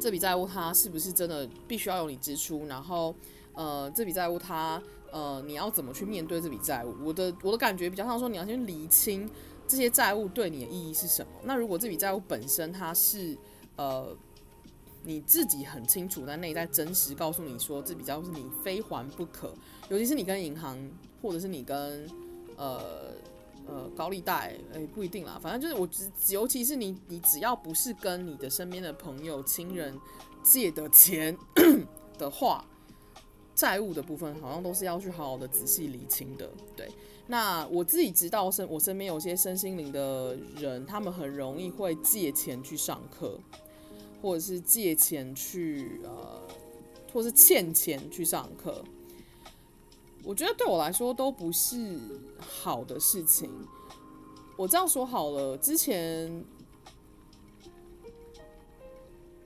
[0.00, 3.14] 这笔债务它是不是真的必须要由你支出，然后
[3.54, 6.94] 呃这笔债务它呃你要怎么去面对这笔债务？
[7.04, 9.28] 我的我的感觉比较像说你要先厘清。
[9.66, 11.32] 这些债务对你的意义是什么？
[11.44, 13.36] 那如果这笔债务本身它是
[13.76, 14.16] 呃
[15.02, 19.54] 你自己很清楚，在内在真实告诉你说这笔债务是你非还不可，
[19.88, 20.78] 尤其是你跟银行
[21.20, 22.08] 或者是你跟
[22.56, 23.12] 呃
[23.66, 29.98] 呃高利贷，诶，不一定啦，反正就是我只尤其是你你只要不是跟你的身边的朋友亲人
[30.42, 31.36] 借的钱
[32.16, 32.64] 的话，
[33.54, 36.88] 债务的部分好像都是要去好好的仔细理清的，对。
[37.26, 43.40] 那我自己知道身我身边有些身心灵的人，他们很容易会借钱去上课，
[44.20, 46.46] 或者是借钱去呃，
[47.12, 48.84] 或是欠钱去上课。
[50.22, 51.98] 我觉得对我来说都不是
[52.38, 53.50] 好的事情。
[54.56, 56.44] 我这样说好了，之前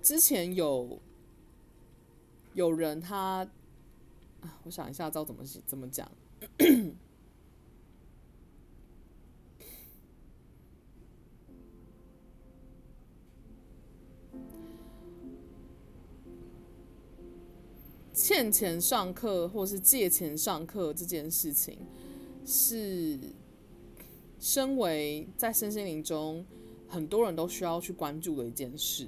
[0.03, 0.99] 之前有
[2.55, 3.49] 有人他
[4.41, 6.11] 啊，我想一下，知道怎么怎么讲。
[18.21, 21.79] 欠钱上课或是借钱上课这件事情，
[22.45, 23.17] 是
[24.41, 26.45] 身为在身心灵中
[26.89, 29.07] 很多人都需要去关注的一件事。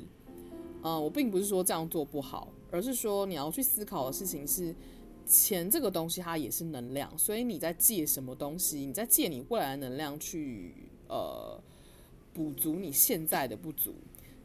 [0.83, 4.73] 呃，我并不是说这样做不好，而是说你要去思考的事情是，
[5.27, 8.79] 钱这个东西它也是能量，所以你在借什么东西？
[8.87, 10.73] 你在借你未来的能量去
[11.09, 11.61] 呃
[12.33, 13.93] 补足你现在的不足。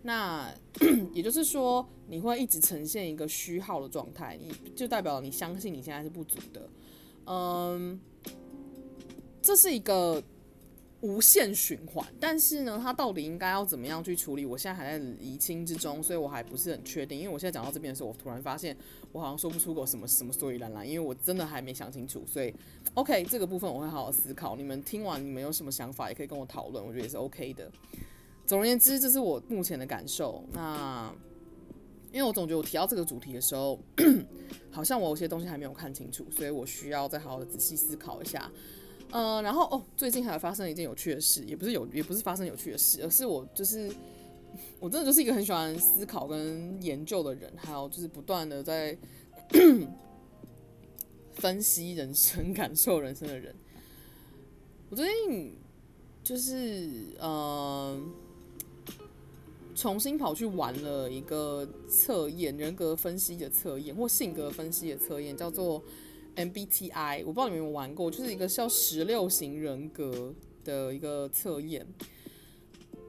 [0.08, 0.54] 那
[1.14, 6.70] 也就是说，你会一直呈现一个虚耗的状态，你就代表你相信你现在是不足的，
[7.26, 8.00] 嗯，
[9.42, 10.22] 这是一个
[11.02, 12.06] 无限循环。
[12.20, 14.46] 但是呢，它到底应该要怎么样去处理？
[14.46, 17.18] 我现在还在厘清之中，所以我还不是很确定。
[17.18, 18.78] 因为我现在讲到这边的时候，我突然发现
[19.12, 22.24] 我好像说不出口什么什么所以然来，因为我真的还没想清楚。
[22.28, 22.54] 所以
[22.94, 24.56] ，OK，这个部分我会好好思考。
[24.56, 27.72] 你们听完，你们有什么想法，也可以跟我讨论，我觉得也是 OK 的。
[28.46, 30.44] 总而言之，这是我目前的感受。
[30.54, 31.12] 那
[32.12, 33.78] 因为我总觉得我提到这个主题的时候，
[34.72, 38.50] 好像我有些东西还没有看清楚，所以我需要再好好的仔细思考一下。
[39.12, 43.92] 嗯、呃，然后哦，最近还发生了一件有趣的事，也不是有，也不是发生有趣的事，而是我就是
[44.80, 48.98] 我真的就是一个很喜欢思考跟研究的人，还有就是不断的在
[51.34, 53.54] 分析人生、感受人生的人。
[54.90, 55.54] 我最近
[56.24, 57.20] 就是嗯。
[57.20, 58.02] 呃
[59.76, 65.84] 重新跑去玩了一个测验，人格分析的测验或性格分析的测验，叫做
[66.38, 67.24] MBTI。
[67.26, 70.34] 我不知道你们有没有玩过，就是一个叫十六型人格
[70.64, 71.86] 的一个测验。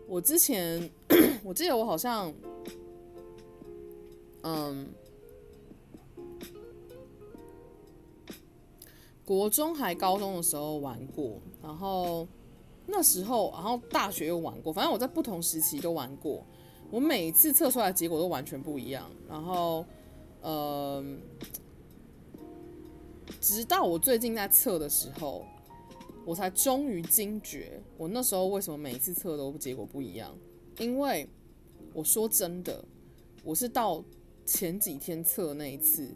[0.09, 0.90] 我之前
[1.44, 2.35] 我记得我好像，
[4.42, 4.88] 嗯，
[9.24, 12.26] 国中还高中的时候玩过，然后
[12.87, 16.44] 那时候，然后大学又玩过，反正我在不同时期都玩过。
[16.90, 19.85] 我每次测出来的结果都完全不一样，然后，
[20.40, 21.05] 呃，
[23.40, 25.44] 直到我最近在测的时候，
[26.25, 30.37] 我才终于惊觉，我那时候为什么每一次测都结果不一样？
[30.79, 31.29] 因为
[31.92, 32.85] 我说真的，
[33.42, 34.03] 我是到
[34.44, 36.09] 前几天测那一次，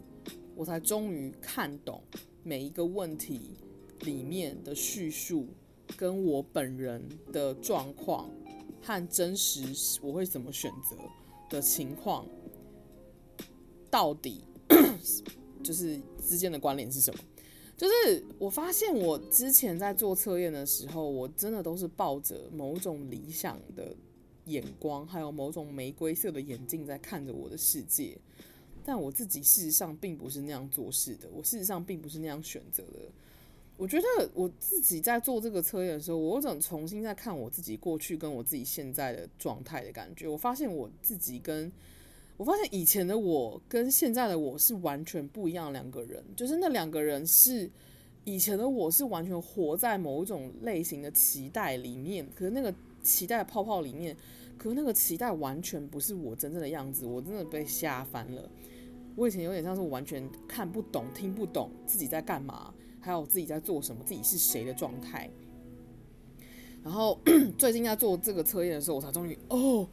[0.55, 2.01] 我才终于看懂
[2.43, 3.57] 每一个问题
[4.01, 5.47] 里面的叙述，
[5.97, 7.03] 跟我本人
[7.33, 8.29] 的状况。
[8.81, 9.63] 和真实
[10.01, 10.97] 我会怎么选择
[11.49, 12.25] 的情况，
[13.89, 14.43] 到底
[15.63, 17.19] 就是之间的关联是什么？
[17.77, 23.95] 就是我发现我之前在做测验的时候，我真的都是抱着某种理想的
[24.45, 28.17] 眼光，还有某种玫瑰色的眼镜在看着我的世界，
[28.85, 32.99] 但我自己事实上并不是那样做事的，我事实上并不是那样选择的。
[33.81, 40.27] 我觉得我自己在做这个测验的时候，我有种重新在看我自己过去跟我自己现在的状态的感觉。
[40.27, 41.71] 我发现我自己跟
[42.37, 47.67] 我发现以前的我跟现在的我是完全不一样两个人，就是那两个人是
[48.23, 52.71] 以前的我是完全活在某一种类型的期待里面，可是那个
[53.01, 54.15] 期待泡泡里面，
[54.59, 58.47] 可是那个期待完全不是我真正的样子，我真的被吓翻了。
[59.15, 62.71] 我以前有点像是我完全看不懂、听不懂自己在干嘛。
[63.01, 65.29] 还有自己在做什么，自己是谁的状态。
[66.83, 67.19] 然后
[67.57, 69.85] 最近在做这个测验的时候，我才终于哦，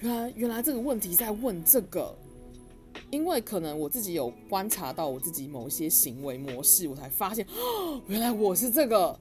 [0.00, 2.16] 原来原来这个问题在问这个，
[3.10, 9.18] 因为可能我自己有观察到我自己某一些行为模式，我才发现哦，原来我是这个。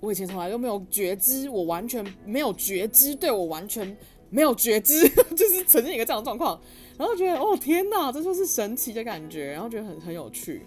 [0.00, 3.96] 我以前从来都没有觉知，我完全没有觉知，对，我完全
[4.30, 6.60] 没有觉知， 就是呈现一个这样的状况。
[6.98, 10.66] 然后觉得哦天哪，这就是神奇的感觉，然后觉得很很有趣。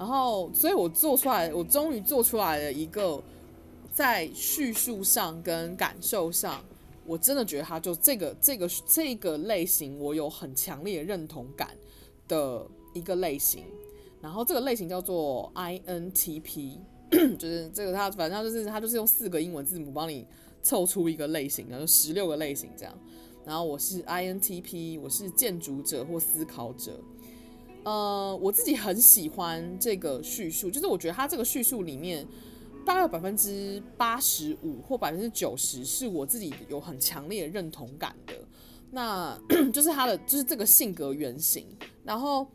[0.00, 3.22] 然后，所以我做出来，我终于做出来了一个
[3.92, 6.64] 在叙述上跟感受上，
[7.04, 11.76] 我真的觉得它就这个这个这个类型，我有很强烈的认同感
[12.26, 13.64] 的一个类型。
[14.22, 16.78] 然后这个类型叫做 INTP，
[17.38, 20.26] 就是这个它反正就是它就是用四个英文字母帮你
[20.62, 22.98] 凑出一个类型，然后十六个类型这样。
[23.44, 26.98] 然后我是 INTP，我是建筑者或思考者。
[27.84, 32.26] 呃，我自己很喜欢这个叙述，就是我觉得他这个叙述里面
[32.84, 38.34] 大概有百分之八十五或百分之九十是我自己有很强烈的认同感的，
[38.90, 39.38] 那
[39.72, 41.66] 就是他的就是这个性格原型，
[42.04, 42.46] 然后。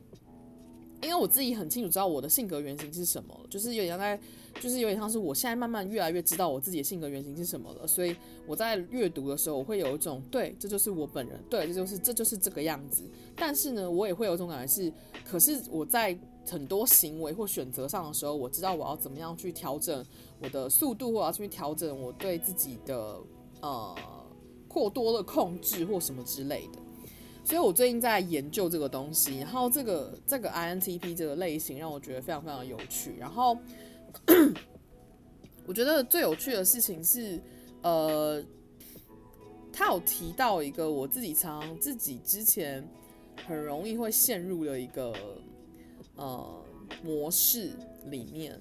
[1.01, 4.19] 因为我自己很清楚知道我的性格原型是什么，就是有点在，
[4.61, 8.15] 就是有点像是我现在慢慢越来越知道我自己的性格原型是什么了，所以
[8.47, 13.03] 我在阅读的时候，我会有一种对，这就是我本人，对，这就是这就是这个样子。
[13.35, 14.91] 但是呢，我也会有一种感觉是，
[15.23, 20.03] 可是我在很多行为或选择上的时候，我知道我要怎么样去调整
[20.39, 23.17] 我的速度，或者要去调整我对自己的
[23.61, 23.95] 呃
[24.67, 26.79] 过多的控制或什么之类的。
[27.43, 33.15] 所以我最近在研究这个东西，然后这个这个 INTP 这个类型让我觉得非常非常有趣。
[33.19, 33.55] 然后
[35.65, 37.41] 我觉得最有趣的事情是，
[37.81, 38.43] 呃，
[39.73, 42.87] 他有提到一个我自己常自己之前
[43.47, 45.13] 很容易会陷入的一个
[46.15, 46.63] 呃
[47.03, 47.71] 模式
[48.05, 48.59] 里面。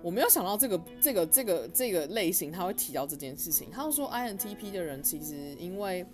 [0.00, 3.68] 我没有想到这个这个这个这个类型他会提到这件事情。
[3.70, 6.06] 他说 INTP 的人其实因为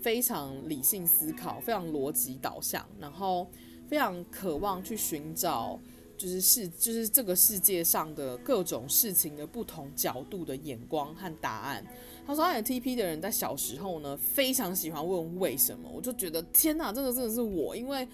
[0.00, 3.50] 非常理性思考，非常逻辑导向，然后
[3.88, 5.80] 非常渴望去寻找，
[6.16, 11.84] 就是世，就是这个世界上的各种事情的不同角度的眼光和答案。
[12.26, 15.88] 他说，INTP 的人在小时候呢，非常喜欢问为什么。
[15.92, 18.06] 我就觉得天哪，这个真的是我，因为。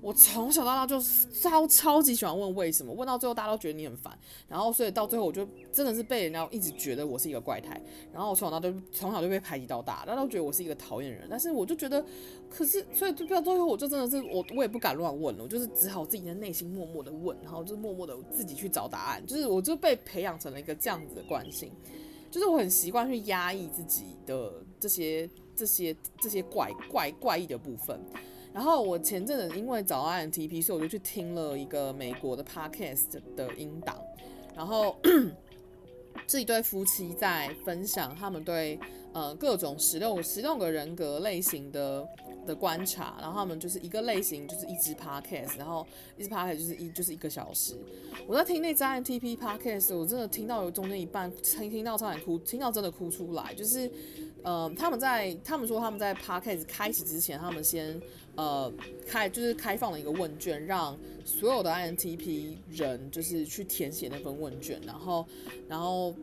[0.00, 1.00] 我从小到大就
[1.42, 7.80] 超超级喜欢问为什么，问到最后大家都觉得你很烦，然后所以到最后我就真的是被人家一直觉得我是一个怪胎，
[8.12, 12.04] 然后我从小到大就从小就被排挤到大，大家都觉得我是一个讨厌人，但是我就觉得，
[12.48, 21.72] 可是所以就到最后我就真的是我我也不敢乱问了，我就是只好自己在内心默默的问，然后就默默的自己去找答案，就是我就被培养成了一个这样子的惯性，
[22.30, 28.00] 就是我很习惯去压抑自己的这些这些这些怪怪怪异的部分。
[28.52, 33.96] 然后我前阵子因为找 INTP，所以我就去听了一个美国的 podcast 的音档，
[34.56, 34.96] 然后
[36.26, 38.78] 这一对夫妻在分享他们对
[39.12, 42.06] 呃各种十六十六个人格类型的
[42.46, 45.86] 的观察，然后他们就是一个类型就是一支 podcast，然后
[46.16, 47.76] 一支 podcast 就是一就是一个小时。
[48.26, 53.90] 我在听那支 INTP podcast，我真的听到有中间一半听听到差点哭，听到真的哭出来，就是
[54.42, 58.00] 呃他们在他们说他们在 podcast 开始之前，他们先。
[58.38, 58.72] 呃，
[59.04, 65.26] 开就是开放了一个问卷，让所有的 INTP 人就是去填写那份问卷，然后，
[65.66, 66.14] 然后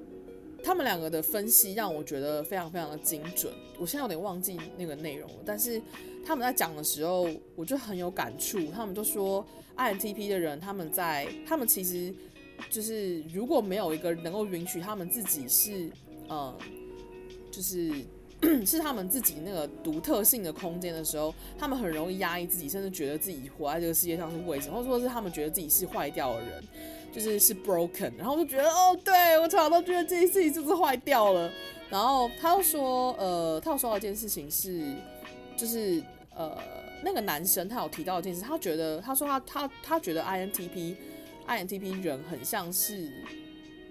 [0.63, 3.51] 他们两个的分析让我觉得非常非常的精准。
[3.77, 5.81] 我现在有点忘记那个内容了，但是
[6.25, 8.65] 他们在讲的时候，我就很有感触。
[8.71, 9.45] 他们就说
[9.75, 12.15] ，INTP 的人他们在他们其实
[12.69, 15.91] 就是如果没有一个能够允许他们自己是，
[16.29, 16.57] 呃，
[17.55, 17.91] 就是。
[18.65, 26.63] 是他们自己那个独特性的空间的时候，他们很容易压抑自己，甚至觉得自己活在这个世界上是为什么，或者说是他们觉得自己是坏掉的人，
[27.11, 31.49] 就是是 broken，然后就觉得哦，对，我常常都觉得这件事情就是坏掉了。
[31.89, 34.93] 然后他又说，呃，他有说到一件事情是，
[35.57, 36.03] 就是
[36.35, 36.55] 呃，
[37.03, 40.95] 那个男生他有提到一件事，他觉得他说他他他觉得 INTP
[41.47, 43.09] INTP 人很像是。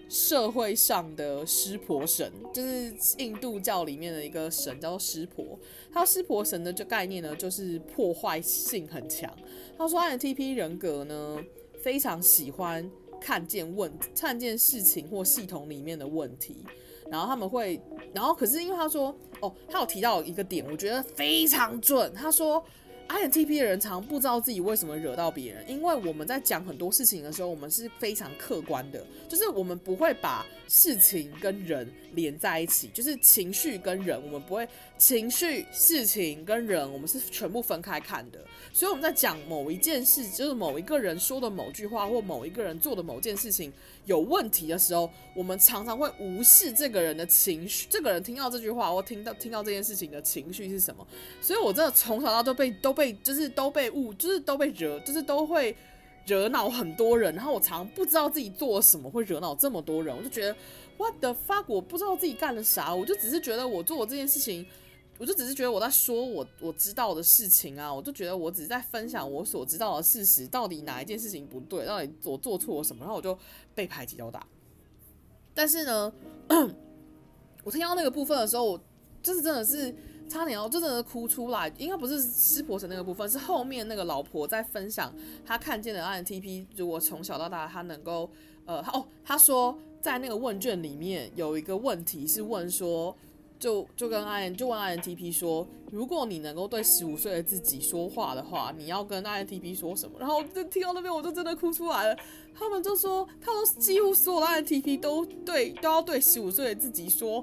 [0.09, 5.59] 社会上的湿婆神，就是印度教里面的一个神，叫做湿婆。
[5.93, 9.33] 他湿婆神的这概念呢，就是破坏性很强。
[9.77, 11.39] 他说，INTP 人格呢，
[11.83, 12.89] 非常喜欢
[13.21, 16.65] 看见问看见事情或系统里面的问题，
[17.11, 17.81] 然后他们会，
[18.13, 22.13] 然后可是因为他说，哦，他有提到一个点，我觉得非常准。
[22.13, 22.65] 他说
[23.09, 38.39] ，INTP 的人常不知道自己为什么惹到别人，因为我们在讲很多事情的时候，我们是非常客观的，就是我们不会把事情跟人连在一起，就是情绪跟人，我们不会情绪、事情跟人，我们是全部分开看的。
[38.73, 43.73] 所以我们在讲某一件事，就是某一个人说的某句话，或某一个人做的某件事情
[44.07, 47.87] 有问题的时候，我们常常会无视这个人的情绪。
[47.91, 51.07] 这个人听到这句话，或听到听到这件事情的情绪是什么？
[51.41, 55.77] 所以我真的从小到大都被都被就是都被误，就是都被惹，就是都会
[56.25, 57.35] 惹恼很多人。
[57.35, 60.57] 然后我常不知道自己做了什么会惹恼这么多人，我就觉得
[60.97, 64.67] What the fuck，我不知道自己干了啥，我就只是觉得我做这件事情。
[65.17, 73.39] 我就只是觉得我在说我我知道的事情啊，我就觉得我只是在分享我所知道的事实，到底哪一件事情不对，到底我做错了什么，然后我就
[73.77, 74.45] 被排挤到大。
[75.55, 76.13] 但是呢，
[77.63, 78.81] 我听到那个部分的时候，我
[79.23, 79.95] 就是真的是
[80.29, 85.15] 差点要就真的哭出来，应该不是湿婆神那个部分，是后面那个老婆在分享
[85.47, 88.29] 她看见的 INTP，如果从小到大她能够
[88.67, 93.17] 呃，哦，她说在那个问卷里面有一个问题是问说。
[93.65, 100.19] 就就跟 I N 就问 INTP 说，如果你能够对十五岁的自己说话的话，你要跟 INTP 说什么？
[100.21, 102.17] 然后就听到那边我就真的哭出来了。
[102.55, 107.43] 他们就说，他说几乎所有的 INTP 都对都要对十五岁的自己说，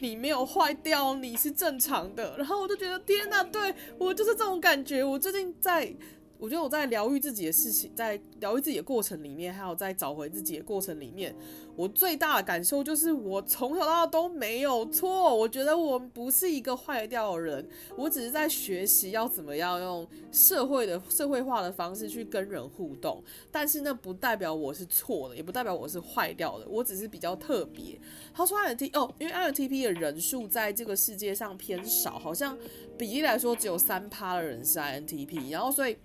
[0.00, 2.36] 你没有坏掉，你是正常的。
[2.36, 5.02] 然后我就觉得天哪，对我就是这种感觉。
[5.02, 5.96] 我最近在。
[6.38, 11.34] 我觉得我在疗愈自己的事情，在疗愈自己的过程里面，还有在找回自己的过程里面，
[11.76, 15.34] 我最大的感受就是，我从小到大都没有错。
[15.34, 17.66] 我觉得我不是一个坏掉的人，
[17.96, 23.22] 我只是在学习要怎么样用社会的社会化的方式去跟人互动。
[23.50, 27.98] 但是那不代表我是错的，也不代表我是坏掉的，我只是比较特别。
[28.34, 32.58] 他说 INT 哦，因为 INTP 的人数在这个世界上偏少，好像
[32.98, 35.96] 比例来说只有三趴的人是 INTP，然后所以。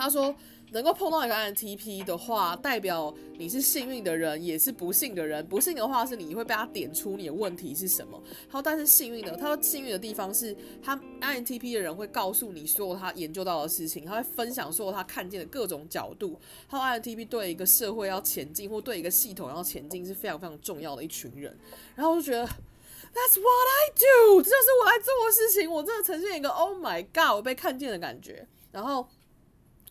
[0.00, 0.34] 他说，
[0.70, 5.46] 能够碰到一个 INTP 的话，代表你是幸运的人，也是不幸的人。
[5.46, 8.18] 不幸的话是你会被他点出你的问题是什么。
[8.48, 16.40] 他说，但是幸运的，他说幸运的地方是他 INTP 的人会告诉你所有他研究到的事情，他会分享所有他看见的各种角度。
[16.66, 21.54] 他说 INTP 对一个社会要前进，或对一个系统要前进是非常非常重要的一群人。
[21.94, 25.70] 然后我就觉得，That's what I do，这就是我爱做的事情。
[25.70, 28.48] 我真的呈现一个 Oh my God，我被看见的感觉。
[28.72, 29.06] 然后。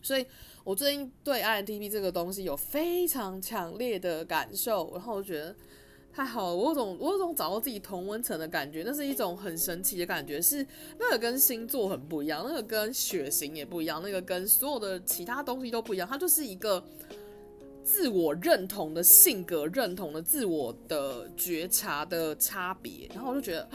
[0.02, 0.26] 所以，
[0.64, 5.54] 我最近对 INTP 这个东西有非常强烈的感受，然后我觉得
[6.12, 10.66] 太好了，我有种我有种找到自己同温层的感觉，那是一种很神奇的感觉，是
[10.98, 16.82] 那个跟星座很不一样，那个跟血型也不一样，那个跟所有的其他东西都不一样，它就是一个
[17.82, 23.68] 自我认同的性格认同的自我的觉察的差别，然后我就觉得，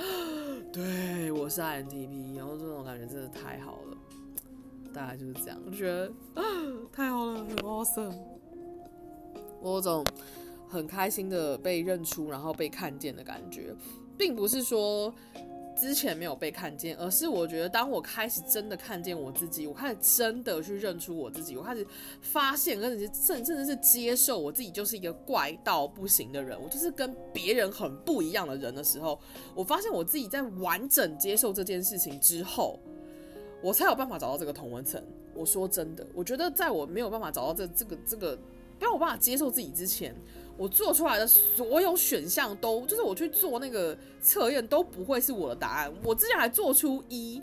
[0.72, 3.98] 对，我是 INTP，然后这种感觉真的太好了。
[4.96, 6.42] 大概就是这样，我觉得啊，
[6.94, 8.14] 太好了，很 awesome。
[9.62, 10.06] 我有种
[10.70, 13.76] 很开心的被认出，然后被看见的感觉，
[14.18, 15.14] 并不是说
[15.78, 21.86] 之前没有被看见，而是我觉得当我开始真的看见我自己，我开始真的去认出我自己，我开始
[22.22, 29.20] 发现，甚至甚至是接受我自己就是一个怪到不行的人，我就是跟别人很不一样的人的时候，
[29.54, 32.80] 我发现我自己在完整接受这件事情之后。
[33.66, 35.04] 我才有办法找到这个同温层。
[35.34, 38.38] 我说真的，我觉得在我没有办法找到这这个这个
[38.80, 40.16] 没有办法接受自己之前，
[40.56, 45.92] 我做出来的所有选项都就是我去做那个测验都不会是我的答案。
[46.04, 47.42] 我之前还做出 E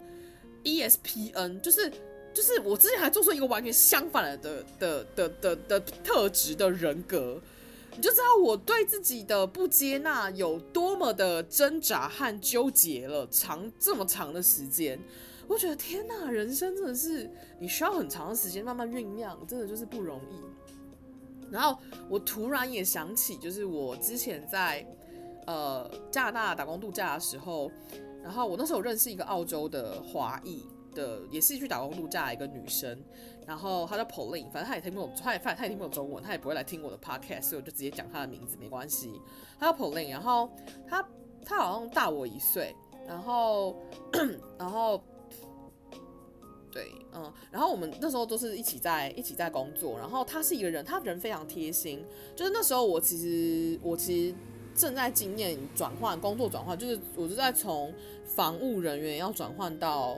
[0.63, 1.91] ESPN，就是
[2.33, 7.43] 就是我之前还做出一个完全相反的的的的的特质的人格，
[7.97, 14.97] 你就知道我对自己的不接纳有多么的挣扎和纠结了长这么长的时间。
[15.49, 21.51] 我觉得天哪，人生真的是你需要很长的时间慢慢酝酿，真的就是不容易。
[21.51, 21.79] 然后
[22.09, 24.87] 我突然也想起，就是我之前在
[25.47, 27.71] 呃加拿大打工度假的时候，
[28.23, 32.99] 然后我那时候认识一个澳洲的华裔的，也是去打工度假的一个女生，
[33.47, 39.21] 然后她叫 Pauline，反正她也听不懂，她也反正她也听不懂中文，她也不会来听我的 podcast，所以我就直接讲她的名字没关系。
[39.61, 40.51] 她叫 Pauline，然后
[40.89, 41.07] 她
[41.45, 42.75] 她好像大我一岁，
[43.07, 43.77] 然后
[44.59, 45.03] 然后。
[46.73, 52.03] 对，嗯，然后我们那时候都是一起在一起在工作，然后他是一个人，他人非常贴心。
[52.35, 54.35] 就是那时候我其实我其实
[54.75, 57.93] 正在经验转换工作转换，就是我就在从
[58.25, 60.17] 防务人员要转换到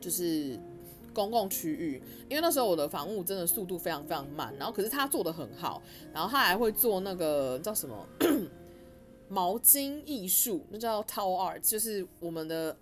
[0.00, 0.58] 就是
[1.14, 5.80] 公共区域，因为那时候我的房务真的速度非常非常慢，然后可是他做得很好，
[6.12, 8.04] 然后他还会做那个叫什么
[9.28, 12.76] 毛巾艺术，那叫 t o w e r 就是我们的。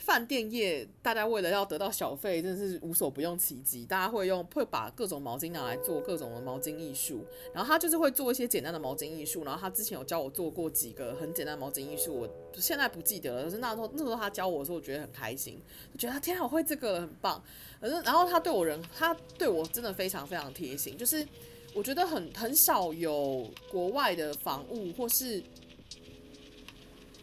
[0.00, 3.84] 饭店业，大家为了要得到小费，真的是无所不用其极。
[3.84, 7.22] 大家会用，会把各种毛巾拿来做各种的毛巾艺术。
[7.52, 9.44] 然后他就是会做一些简单的毛巾艺术。
[9.44, 13.44] 然后他之前有教我做过几个很简单的毛巾艺术，我现在不记得了。
[13.44, 15.60] 可是那时候那时候他教我的时候，我觉得很开心，
[15.92, 17.42] 我觉得天啊，我会这个很棒。
[17.78, 20.96] 可是然后他对我人，他对我真的非常非常贴心。
[20.96, 21.26] 就是
[21.74, 25.42] 我觉得很很少有国外的房务或是。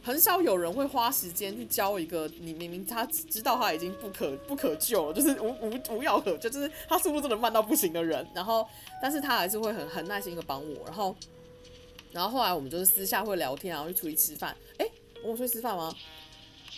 [0.07, 8.25] 很少有人会花时间去教一个你明明他知道他已经不可不可救了，就是无无无药可救，就是他速度真的慢到不行的人。
[8.33, 8.65] 然后，
[9.01, 10.85] 但是他还是会很很耐心的帮我。
[10.85, 11.13] 然后，
[12.13, 14.55] 然后后来我们就是私下会聊天，然后去出去吃饭。
[14.77, 14.89] 诶，
[15.21, 15.93] 我们出去吃饭吗？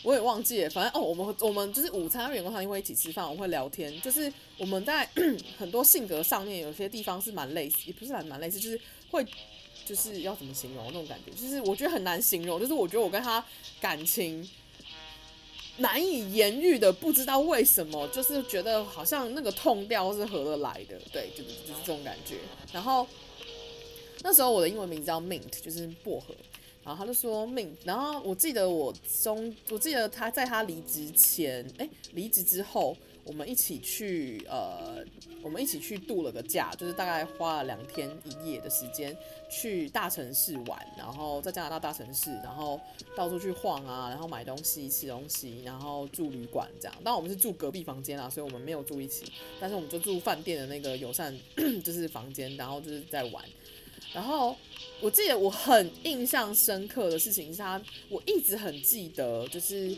[0.02, 0.70] 我也忘记了。
[0.72, 4.02] 反正哦，我们我们就是午餐员工餐因为一起吃饭，我们会聊天。
[4.02, 5.08] 就是我们在
[5.56, 9.24] 很多性格上面有些地方是蛮类似，也不是蛮蛮类似，就是会。
[9.90, 11.32] 就是要怎么形容那种感觉？
[11.32, 12.60] 就是我觉得很难形容。
[12.60, 13.44] 就是我觉得我跟他
[13.82, 14.48] 感情
[15.78, 21.02] 难以言喻的，不知道为什么，就是觉得好像那个痛调是合得来的。
[21.12, 22.36] 对，就是就是这种感觉。
[22.72, 23.08] 然后
[24.22, 26.36] 那时候我的英文名字叫 Mint，就是薄荷。
[26.84, 27.72] 然后他就说 Mint。
[27.84, 32.96] 然后我记得我中，我记得他在他离职前，哎，离职之后。
[33.30, 35.06] 我们一起去，呃，
[35.44, 39.16] 我们一起去度了个假，就是大概花了两天一夜的时间
[39.52, 42.82] 去大城市玩，然后在加拿大大城市，然后
[43.16, 46.96] 到处去晃啊，然后买东西、吃东西，然后住旅馆这样。
[47.04, 51.32] 当然我们是住隔壁房间啊，所以我们没有住一起，但是我们就住饭店的那个友善
[51.86, 53.46] 就是房间，然后就是在玩。
[54.12, 54.56] 然后
[55.02, 59.96] 我记得我很印象深刻的事情是他，我一直很记得就是。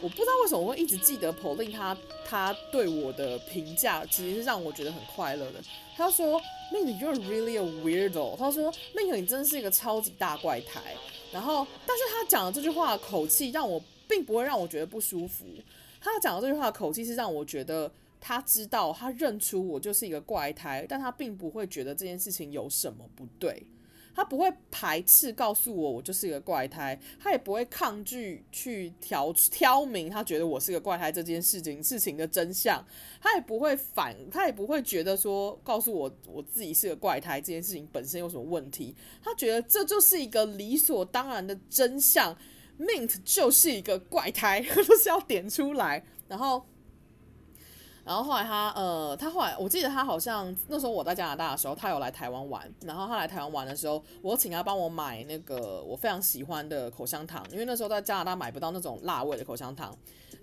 [0.00, 5.60] 我不知道为什么我会一直记得 Pauline 他他对我的评价，其实是让我觉得很快乐的。
[5.96, 6.40] 他说
[6.70, 10.80] m i n you're really a weirdo。”他说 m i n 你真是一个超级大怪胎。”
[11.32, 15.44] 然后，但是他讲的这句话的口气让我并不会让我觉得不舒服。
[16.00, 17.90] 他讲的这句话的口气是让我觉得
[18.20, 23.62] 他知道他认出我就是一个怪胎，但他并不会觉得这件事情有什么不对。
[24.18, 32.84] 他不会排斥告诉我我就是一个怪胎，他也不会抗拒去挑挑明他觉得我是个怪胎这件事情事情的真相，
[33.20, 38.92] 他也不会反，他也不会觉得说告诉我我自己是个怪胎这件事情本身有什么问题，
[39.22, 42.36] 他觉得这就是一个理所当然的真相
[42.76, 46.66] ，Mint 就是一个怪胎， 就是要点出来，然后。
[48.08, 52.66] 然后后来他呃，他后来我记得他好像那时候我在加拿大的时候，他有来台湾玩。
[52.86, 59.94] 然后他来台湾玩的时候，我请他帮我买那个我非常喜欢的口香糖，因为那时候在加拿大买不到那种辣味的口香糖。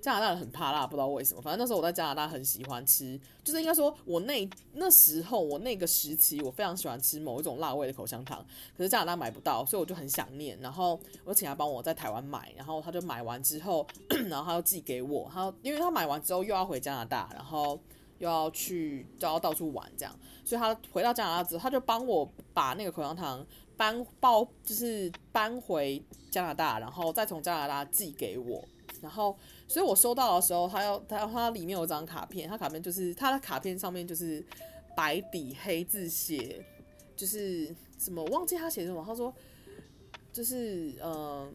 [0.06, 1.42] 加拿大人很怕辣，不知道为什么。
[1.42, 8.46] 反正那时候我在加拿大很喜欢吃，就是应该说我那那时候我那个时期我非常喜欢吃某一种辣味的口香糖，
[8.78, 10.56] 可是加拿大买不到，所以我就很想念。
[10.62, 13.84] 然后我请他帮我在台湾买，然后他就买完之后，
[14.30, 15.28] 然后他就寄给我。
[15.34, 17.80] 他因为他买完之后又要回加拿大，然后
[18.20, 23.44] 又要去就要到处玩这样，所以他回到加拿大之后，他就帮我把那个口香糖
[23.76, 26.00] 搬包，就是搬回
[26.30, 28.64] 加拿大，然后再从加拿大寄给我，
[29.02, 29.38] 然后。
[29.68, 34.46] 所以我收到的时候，他要他他里面有张卡片，他卡片就是他的卡片上面就是
[34.96, 36.64] 白底黑字写，
[37.16, 39.34] 就是什么忘记他写什么，他说
[40.32, 41.50] 就是嗯、呃，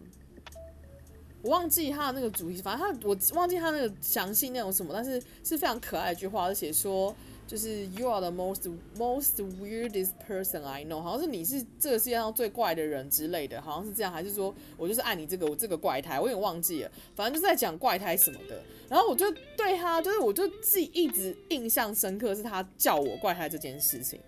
[1.43, 7.15] 我忘记他的那个主题，反正他我忘记他那个详细内容什么，但是是非常可爱一句话，而且说。
[7.51, 18.63] 就是 You are the most most weirdest person I know，好像是你是这个世界上最怪的人之类的，好像是这样，还是说我就是爱你这个我这个怪胎，我有点忘记了，反正就是在讲怪胎什么的。
[18.89, 24.21] 然后我就对他，就是我就记一直印象深刻，是他叫我怪胎这件事情。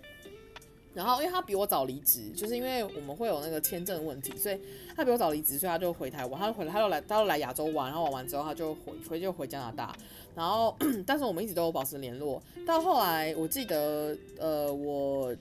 [0.95, 4.61] 然后因为他比我早离职，就是因为我们会有那个签证问题，所以
[4.95, 9.95] 他比我早离职，所以他就回台湾，他就回来，他就来，他就来亚洲玩，然后玩完之后他就回回就回加拿大。
[10.35, 10.75] 然后，
[11.07, 12.43] 但是我们一直都有保持联络。
[12.67, 15.35] 到后来，我记得，呃，我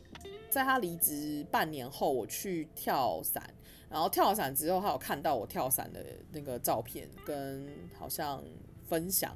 [0.50, 3.42] 在他离职半年后，我去跳伞，
[3.90, 7.66] 然后跳伞之后，他有看到我跳伞的那个照片，跟
[7.98, 8.44] 好像
[8.90, 9.34] 分享，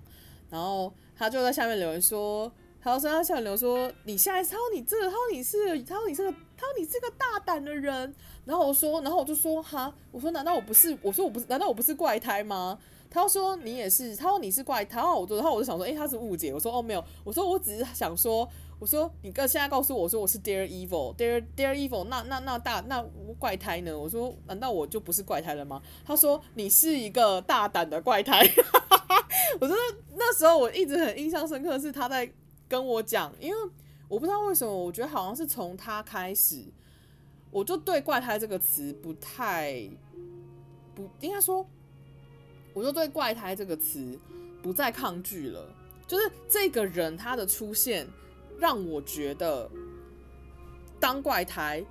[0.50, 2.52] 然后他就在下面留言说，
[2.86, 8.14] 他说他下面留说，你现在他说你这个，他说你是，他说你是个，他说你是个大胆的人。
[8.46, 10.96] 然后我说，然后我就说，哈，我说难道我不是？
[11.02, 11.48] 我说我不是？
[11.50, 12.78] 难道我不是怪胎吗？
[13.10, 16.54] 他说你也是，他说你是怪胎，然后我就，然后我就想说，诶、他是误解。
[16.54, 23.04] 我说哦没有，我说我只是想说，我说你哥现在告诉我说我是 Dear Evil，Dear Dear Evil，那那那大那
[23.40, 23.98] 怪胎呢？
[23.98, 25.82] 我说难道我就不是怪胎了吗？
[26.06, 28.48] 他说你是一个大胆的怪胎，
[29.60, 29.76] 我说
[30.14, 32.32] 那时候我一直很印象深刻，是他在
[32.68, 33.72] 跟我讲，因为
[34.08, 36.64] 我不知道为什么，我觉得好像是从他开始，
[37.52, 39.90] 我就对“怪胎”这个词不太
[40.94, 41.66] 不应该说，
[42.74, 44.20] 我就对“怪胎”这个词
[44.62, 45.74] 不再抗拒了。
[46.08, 48.08] 就是这个人他的出现，
[48.60, 49.70] 让我觉得
[51.00, 51.84] 当怪胎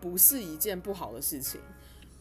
[0.00, 1.60] 不是一件不好的事情。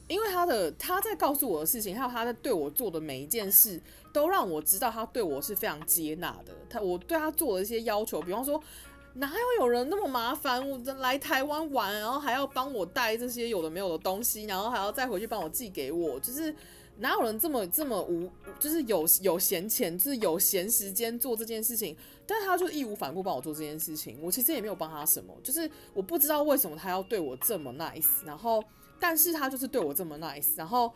[0.07, 3.79] 因为他的他在告诉我的事情，还有他在对我做的每一件事，
[4.17, 6.53] 都让我知道他对我是非常接纳的。
[6.69, 8.61] 他我对他做的一些要求，比方说，
[9.13, 16.53] 哪有有人那么麻烦，我来台湾玩，然后还要帮我带这些有的没有的东西，然后还要再回去帮我寄给我，就是
[16.97, 21.95] 哪有人这么这么无，就是有有闲钱，就是有闲时间做这件事情，
[22.25, 24.17] 但是他就义无反顾帮我做这件事情。
[24.21, 28.63] 我其实也没有帮他什么，就是我不知道为什么他要对我这么 nice，然后。
[28.99, 30.91] 但是他就是对我这么 nice，然后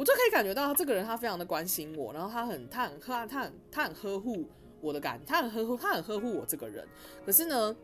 [0.00, 4.48] 我就可以感觉到他这个人他非常的关心我，然后他很他很他他很他很呵护
[4.80, 6.88] 我的感，他很呵护他很呵护我这个人。
[7.26, 7.76] 可是呢，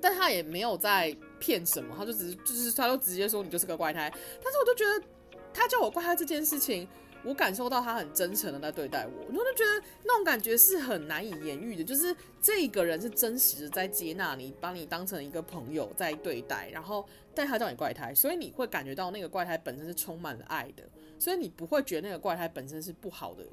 [0.00, 4.10] 但他也没有在骗什么，他就只是就是他就直接说你就是个怪胎。
[4.42, 5.06] 但是我就觉得
[5.54, 6.88] 他叫我怪胎这件事情。
[7.24, 20.84] 我感受到他很真诚的在对待我，我就觉得那种感觉是很难以言喻的，就是这个人是真实的在接纳你，把你当成一个朋友在对待，然后但他叫你怪胎，所以你会感觉到那个怪胎本身是充满了爱的，
[21.18, 23.44] 所以你不会觉得那个怪胎本身是不好的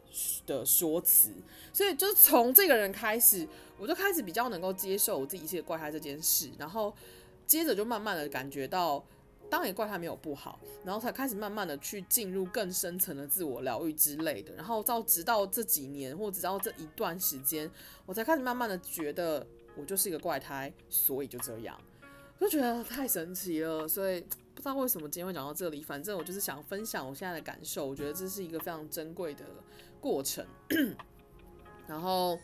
[0.45, 1.31] 的说辞，
[1.73, 3.47] 所以就是从这个人开始，
[3.77, 6.95] 我就开始比较能够接受我自己是个怪胎这件事，然后
[7.45, 9.03] 接着就慢慢的感觉到。
[9.47, 17.69] 当然怪他没有不好，然后才开始慢慢的去进入更深层的自我疗愈之类的，然后到直到这几年或直到这一段时间，
[18.07, 19.45] 我才开始慢慢的觉得
[19.77, 21.79] 我就是一个怪胎，所以就这样，
[22.39, 24.25] 就觉得太神奇了，所以
[24.65, 29.45] 不知道为什么今天会讲到这里，反正我就是想分享我现在的感受，我觉得这是一个非常珍贵的
[30.01, 30.43] 过程，
[31.87, 32.39] 然后。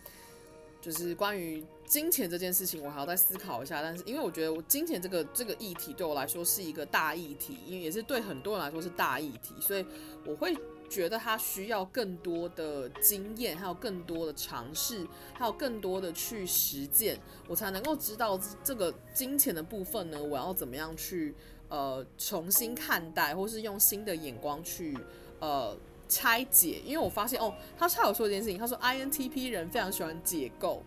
[0.79, 3.83] 就是关于金钱这件事情，我还要再思考一下。
[3.83, 9.85] 但是因为我觉得我金钱这个这个议题对我来说是一个大议题，因为也是对很多人来说是大议题，所以
[10.25, 10.57] 我会
[10.91, 17.17] 觉得他需要更多的经验，还有更多的尝试，还有更多的去实践，
[17.47, 21.33] 我才能够知道这个金钱的部分呢，我要怎么样去
[21.69, 24.97] 呃重新看待，或是用新的眼光去
[25.39, 25.75] 呃。
[26.13, 30.83] 拆解，因为我发现哦，他差有说一件事情，他说 INTP 人非常喜欢解构。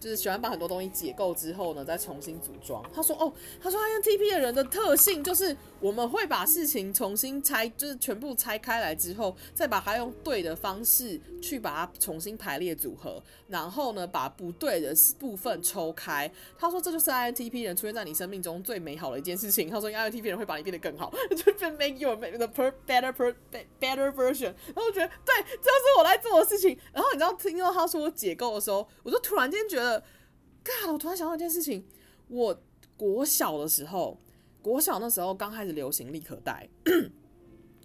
[0.00, 2.82] 就是喜欢把很多东西解构之后呢，再重新组装。
[2.92, 3.30] 他说：“哦，
[3.62, 16.32] 他说 INTP 的人的特性就是我们会把事情重新拆，就是全部拆开来之后，再把它用对的方式去把它重新排列组合，然后呢，把不对的部分抽开。
[16.58, 19.68] 他说这就是 INTP 人出现在你生命中最美好的一件事情。
[19.68, 23.34] 他说 INTP 人会把你变得更好，就变 make you make the per better per
[23.78, 24.44] better version。
[24.44, 26.78] 然后我觉得对，这就是我在做的事情。
[26.94, 29.89] 然后你知道听到他说解构的时候，我就突然间觉得。
[29.98, 31.84] God，我突然想到一件事情，
[32.28, 32.60] 我
[32.96, 34.18] 国小的时候，
[34.60, 36.68] 国小那时候刚开始流行立可带，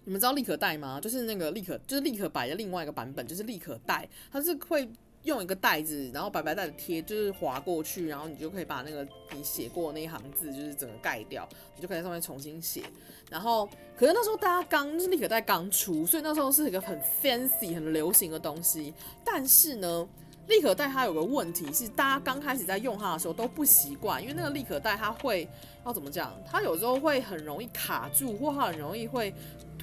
[0.04, 1.00] 你们知道立可带吗？
[1.00, 4.86] 就是那个立可，就是立可白的另外一个版本，就是立可带，它是会
[5.22, 12.82] 用一个袋子，然后白白带的贴，就是划过去，然后你就可以把那个你写过的那一行字，就是整个盖掉，你就可以在上面重新写。
[13.30, 18.92] 然后，可是那时候大家刚就是立可带刚出，所以那时候是一个很 fancy、很流行的东西，
[19.24, 20.06] 但是呢。
[20.48, 25.48] 立可带它有个问题是，大家刚开始在用它的时候都不习惯，因为那个立可带它会
[25.84, 26.32] 要怎么讲？
[26.48, 29.34] 它有时候会很容易卡住，或它很容易会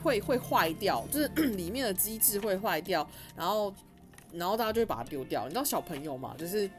[0.02, 3.06] 会会坏掉，就是 里面的机制会坏掉，
[3.36, 3.74] 然后
[4.32, 5.44] 然后大家就会把它丢掉。
[5.44, 6.70] 你知道小朋友嘛，就是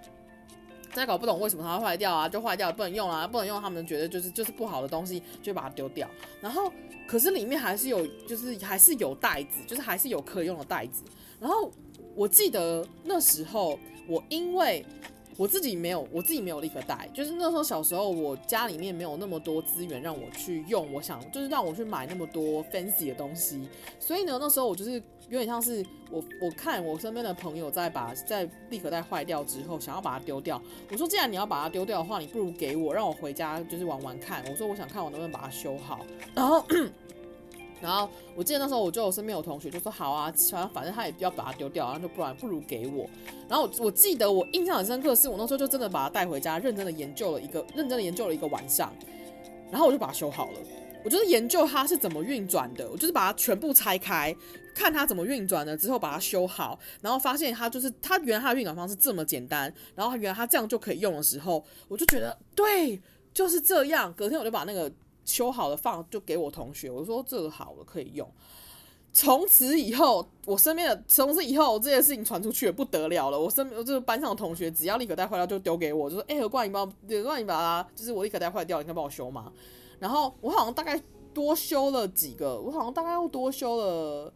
[0.94, 6.08] 在搞不懂为什么它会坏掉啊，就坏掉不能用啊，不能用，他们觉得就是就是不好的东西，就把它丢掉。
[6.40, 6.72] 然后
[7.06, 11.02] 可是里面还是有，就是还是有袋子，就是还是有可用的袋子，
[11.38, 11.70] 然后。
[12.14, 14.84] 我记得那时候，我因为
[15.36, 24.92] 我自己没有，我自己没有立可带，就是那时候小时候，我家里面没有那么多资源让我去用，我想就是让我去买那么多 fancy 的东西，所以呢，那时候我就是
[25.28, 30.62] 有点像是我我看我身边的朋友在把在立可带坏掉之后，想要把它丢掉，
[30.92, 36.64] 我说既然你要把它丢掉的话，你不如给我，让我回家就是玩玩看，我说我想看我能不能把它修好，然后。
[37.84, 40.32] 然后我记得那时候，我就我身边有同学就说好啊，
[40.72, 43.06] 反正他也不要把它丢掉，然后就不然不如给我。
[43.46, 48.90] 然后我我记得我印象很深刻，是我那时候就真的把它带回家，认真的研究了一个，认真的研究了一个晚上。
[49.70, 50.58] 然后我就把它修好了。
[51.04, 54.34] 我就是研究它是怎么运转的，我就是把它全部拆开，
[54.74, 62.98] 看它怎么运转的之后把它修好，然后发现它就是它原来它的运转方式这么简单，然后原来它这样就可以用的时候，我就觉得对，
[63.34, 64.10] 就是这样。
[64.14, 64.90] 隔天我就把那个。
[65.24, 68.28] 修好了放就给我同学，我说这个好了可以用。
[69.16, 73.40] 从此以后，我身边的从此以后这件事情传出去也不得了了。
[73.40, 79.52] 我身边就是班上的同学，只要立可带坏掉就丢给我，就说：“哎、欸，何冠，你帮，何冠，你把它，就是我立可带坏掉，你可以帮我修吗？”
[80.00, 81.00] 然后我好像大概
[81.32, 84.32] 多修了几个，我好像大概又多修了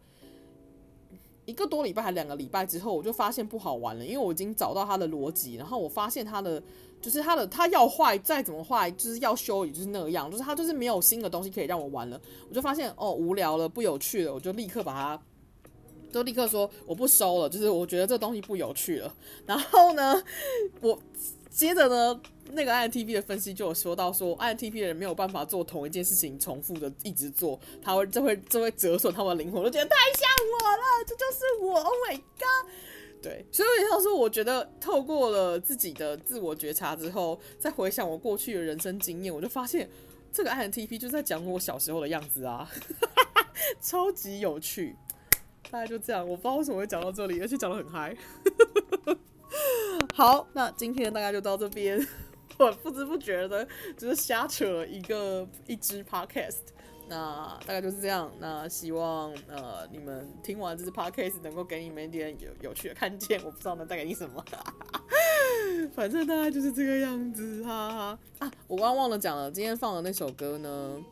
[1.45, 6.63] 一个多礼拜还两个礼拜之后，我就发现不好玩了，因为我已经找到它的逻辑，然后我发现它的。
[7.01, 12.19] 就是它的，它要坏再怎么坏，就是要修也就是那个样，就是它就是没有新的东西可以让我玩了。
[12.49, 15.21] 我就发现哦，无聊了，不有趣了，我就立刻把它，
[16.11, 19.13] 就立刻说我不收了，就是我觉得这东西不有趣了。
[19.45, 20.21] 然后呢，
[20.81, 20.99] 我
[21.49, 22.19] 接着呢，
[22.51, 32.71] 那个 INTP 的分析就有说到说，INTP 的人没有办法做同一件事情重复的一直做，他会这会这会折损他们的灵魂，我就觉得太像我了，这就是我，Oh my God！
[33.21, 39.89] 对，所以像是我觉得透过了自己的自我觉察之后，再回想我过去的人生经验，我就发现
[40.31, 42.69] 这个 INTP 就在讲我小时候的样子啊，
[43.81, 44.95] 超级有趣。
[45.71, 48.15] 大概就这样，我不知道为什么会讲到这里，而且讲得很嗨。
[50.15, 52.07] 好，那今天大概就到这边，
[52.57, 56.69] 我不知不觉的，就是瞎扯了一个一支 Podcast。
[57.09, 58.31] 那大概就是这样。
[58.39, 63.43] 那希望呃你们听完这支 podcast 能够给你们一点有有趣的看见。
[63.43, 64.43] 我不知道能带给你什么，
[65.93, 68.19] 反正大概就是这个样子哈哈。
[68.37, 71.03] 啊，我刚刚忘了讲了，今天放的那首歌呢，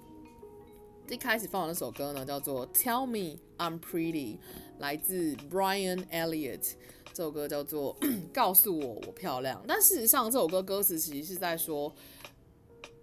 [1.10, 4.36] 一开始放的那首歌呢叫做《Tell Me I'm Pretty》，
[4.78, 6.74] 来自 Brian Elliott。
[7.12, 7.98] 这首歌叫做
[8.32, 11.92] 《告诉我我漂亮》，但事实上这首歌歌词其实是在说。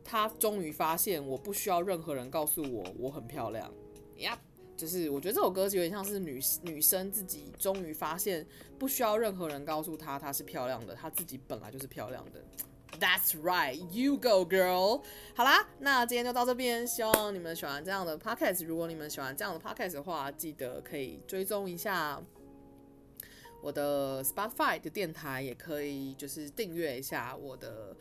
[0.04, 3.72] 他终于发现，我不需要任何人告诉我我很漂亮。
[4.16, 4.36] yep，
[4.76, 8.46] 就是我觉得这首歌有点像是女女生自己终于发现，
[8.78, 12.44] 不需要任何人告诉她她是漂亮的，她自己本来就是漂亮的。
[13.00, 15.02] That's right, you go girl。
[15.34, 18.64] 好啦，那今天就到这边，希望你们喜欢这样的 podcast。
[18.66, 22.22] 如果你们喜欢这样的 podcast 的话，记得可以追踪一下
[23.62, 27.96] 我的 Spotify 的电台，也可以就是订阅一下我的。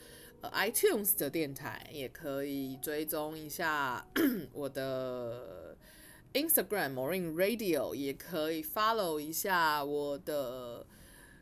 [0.52, 4.06] iTunes 的电台也可以追踪一下
[4.52, 5.78] 我的
[6.34, 10.86] Instagram Maureen Radio，也可以 follow 一下我的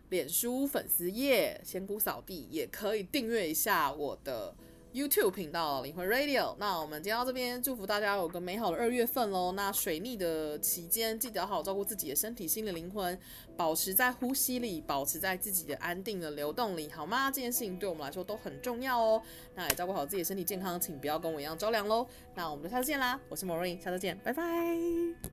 [0.09, 4.55] 脸书粉丝页仙姑扫地，也可以订阅一下我的。
[4.93, 9.53] YouTube 频道灵魂 Radio，那我们今天到这边，祝福大家有个美好的二月份喽。
[9.53, 13.17] 那水逆的期间，记得好好照顾自己的身体、心理、灵魂，
[13.55, 17.31] 保持在呼吸里，保持在自己的安定的流动里，好吗？
[17.31, 19.21] 这件事情对我们来说都很重要哦。
[19.55, 22.05] 那也照顾好自己的身体健康，请不要跟我一样着凉喽。
[22.35, 24.43] 那我们就下次见啦，我是 Maureen，下次见，拜拜。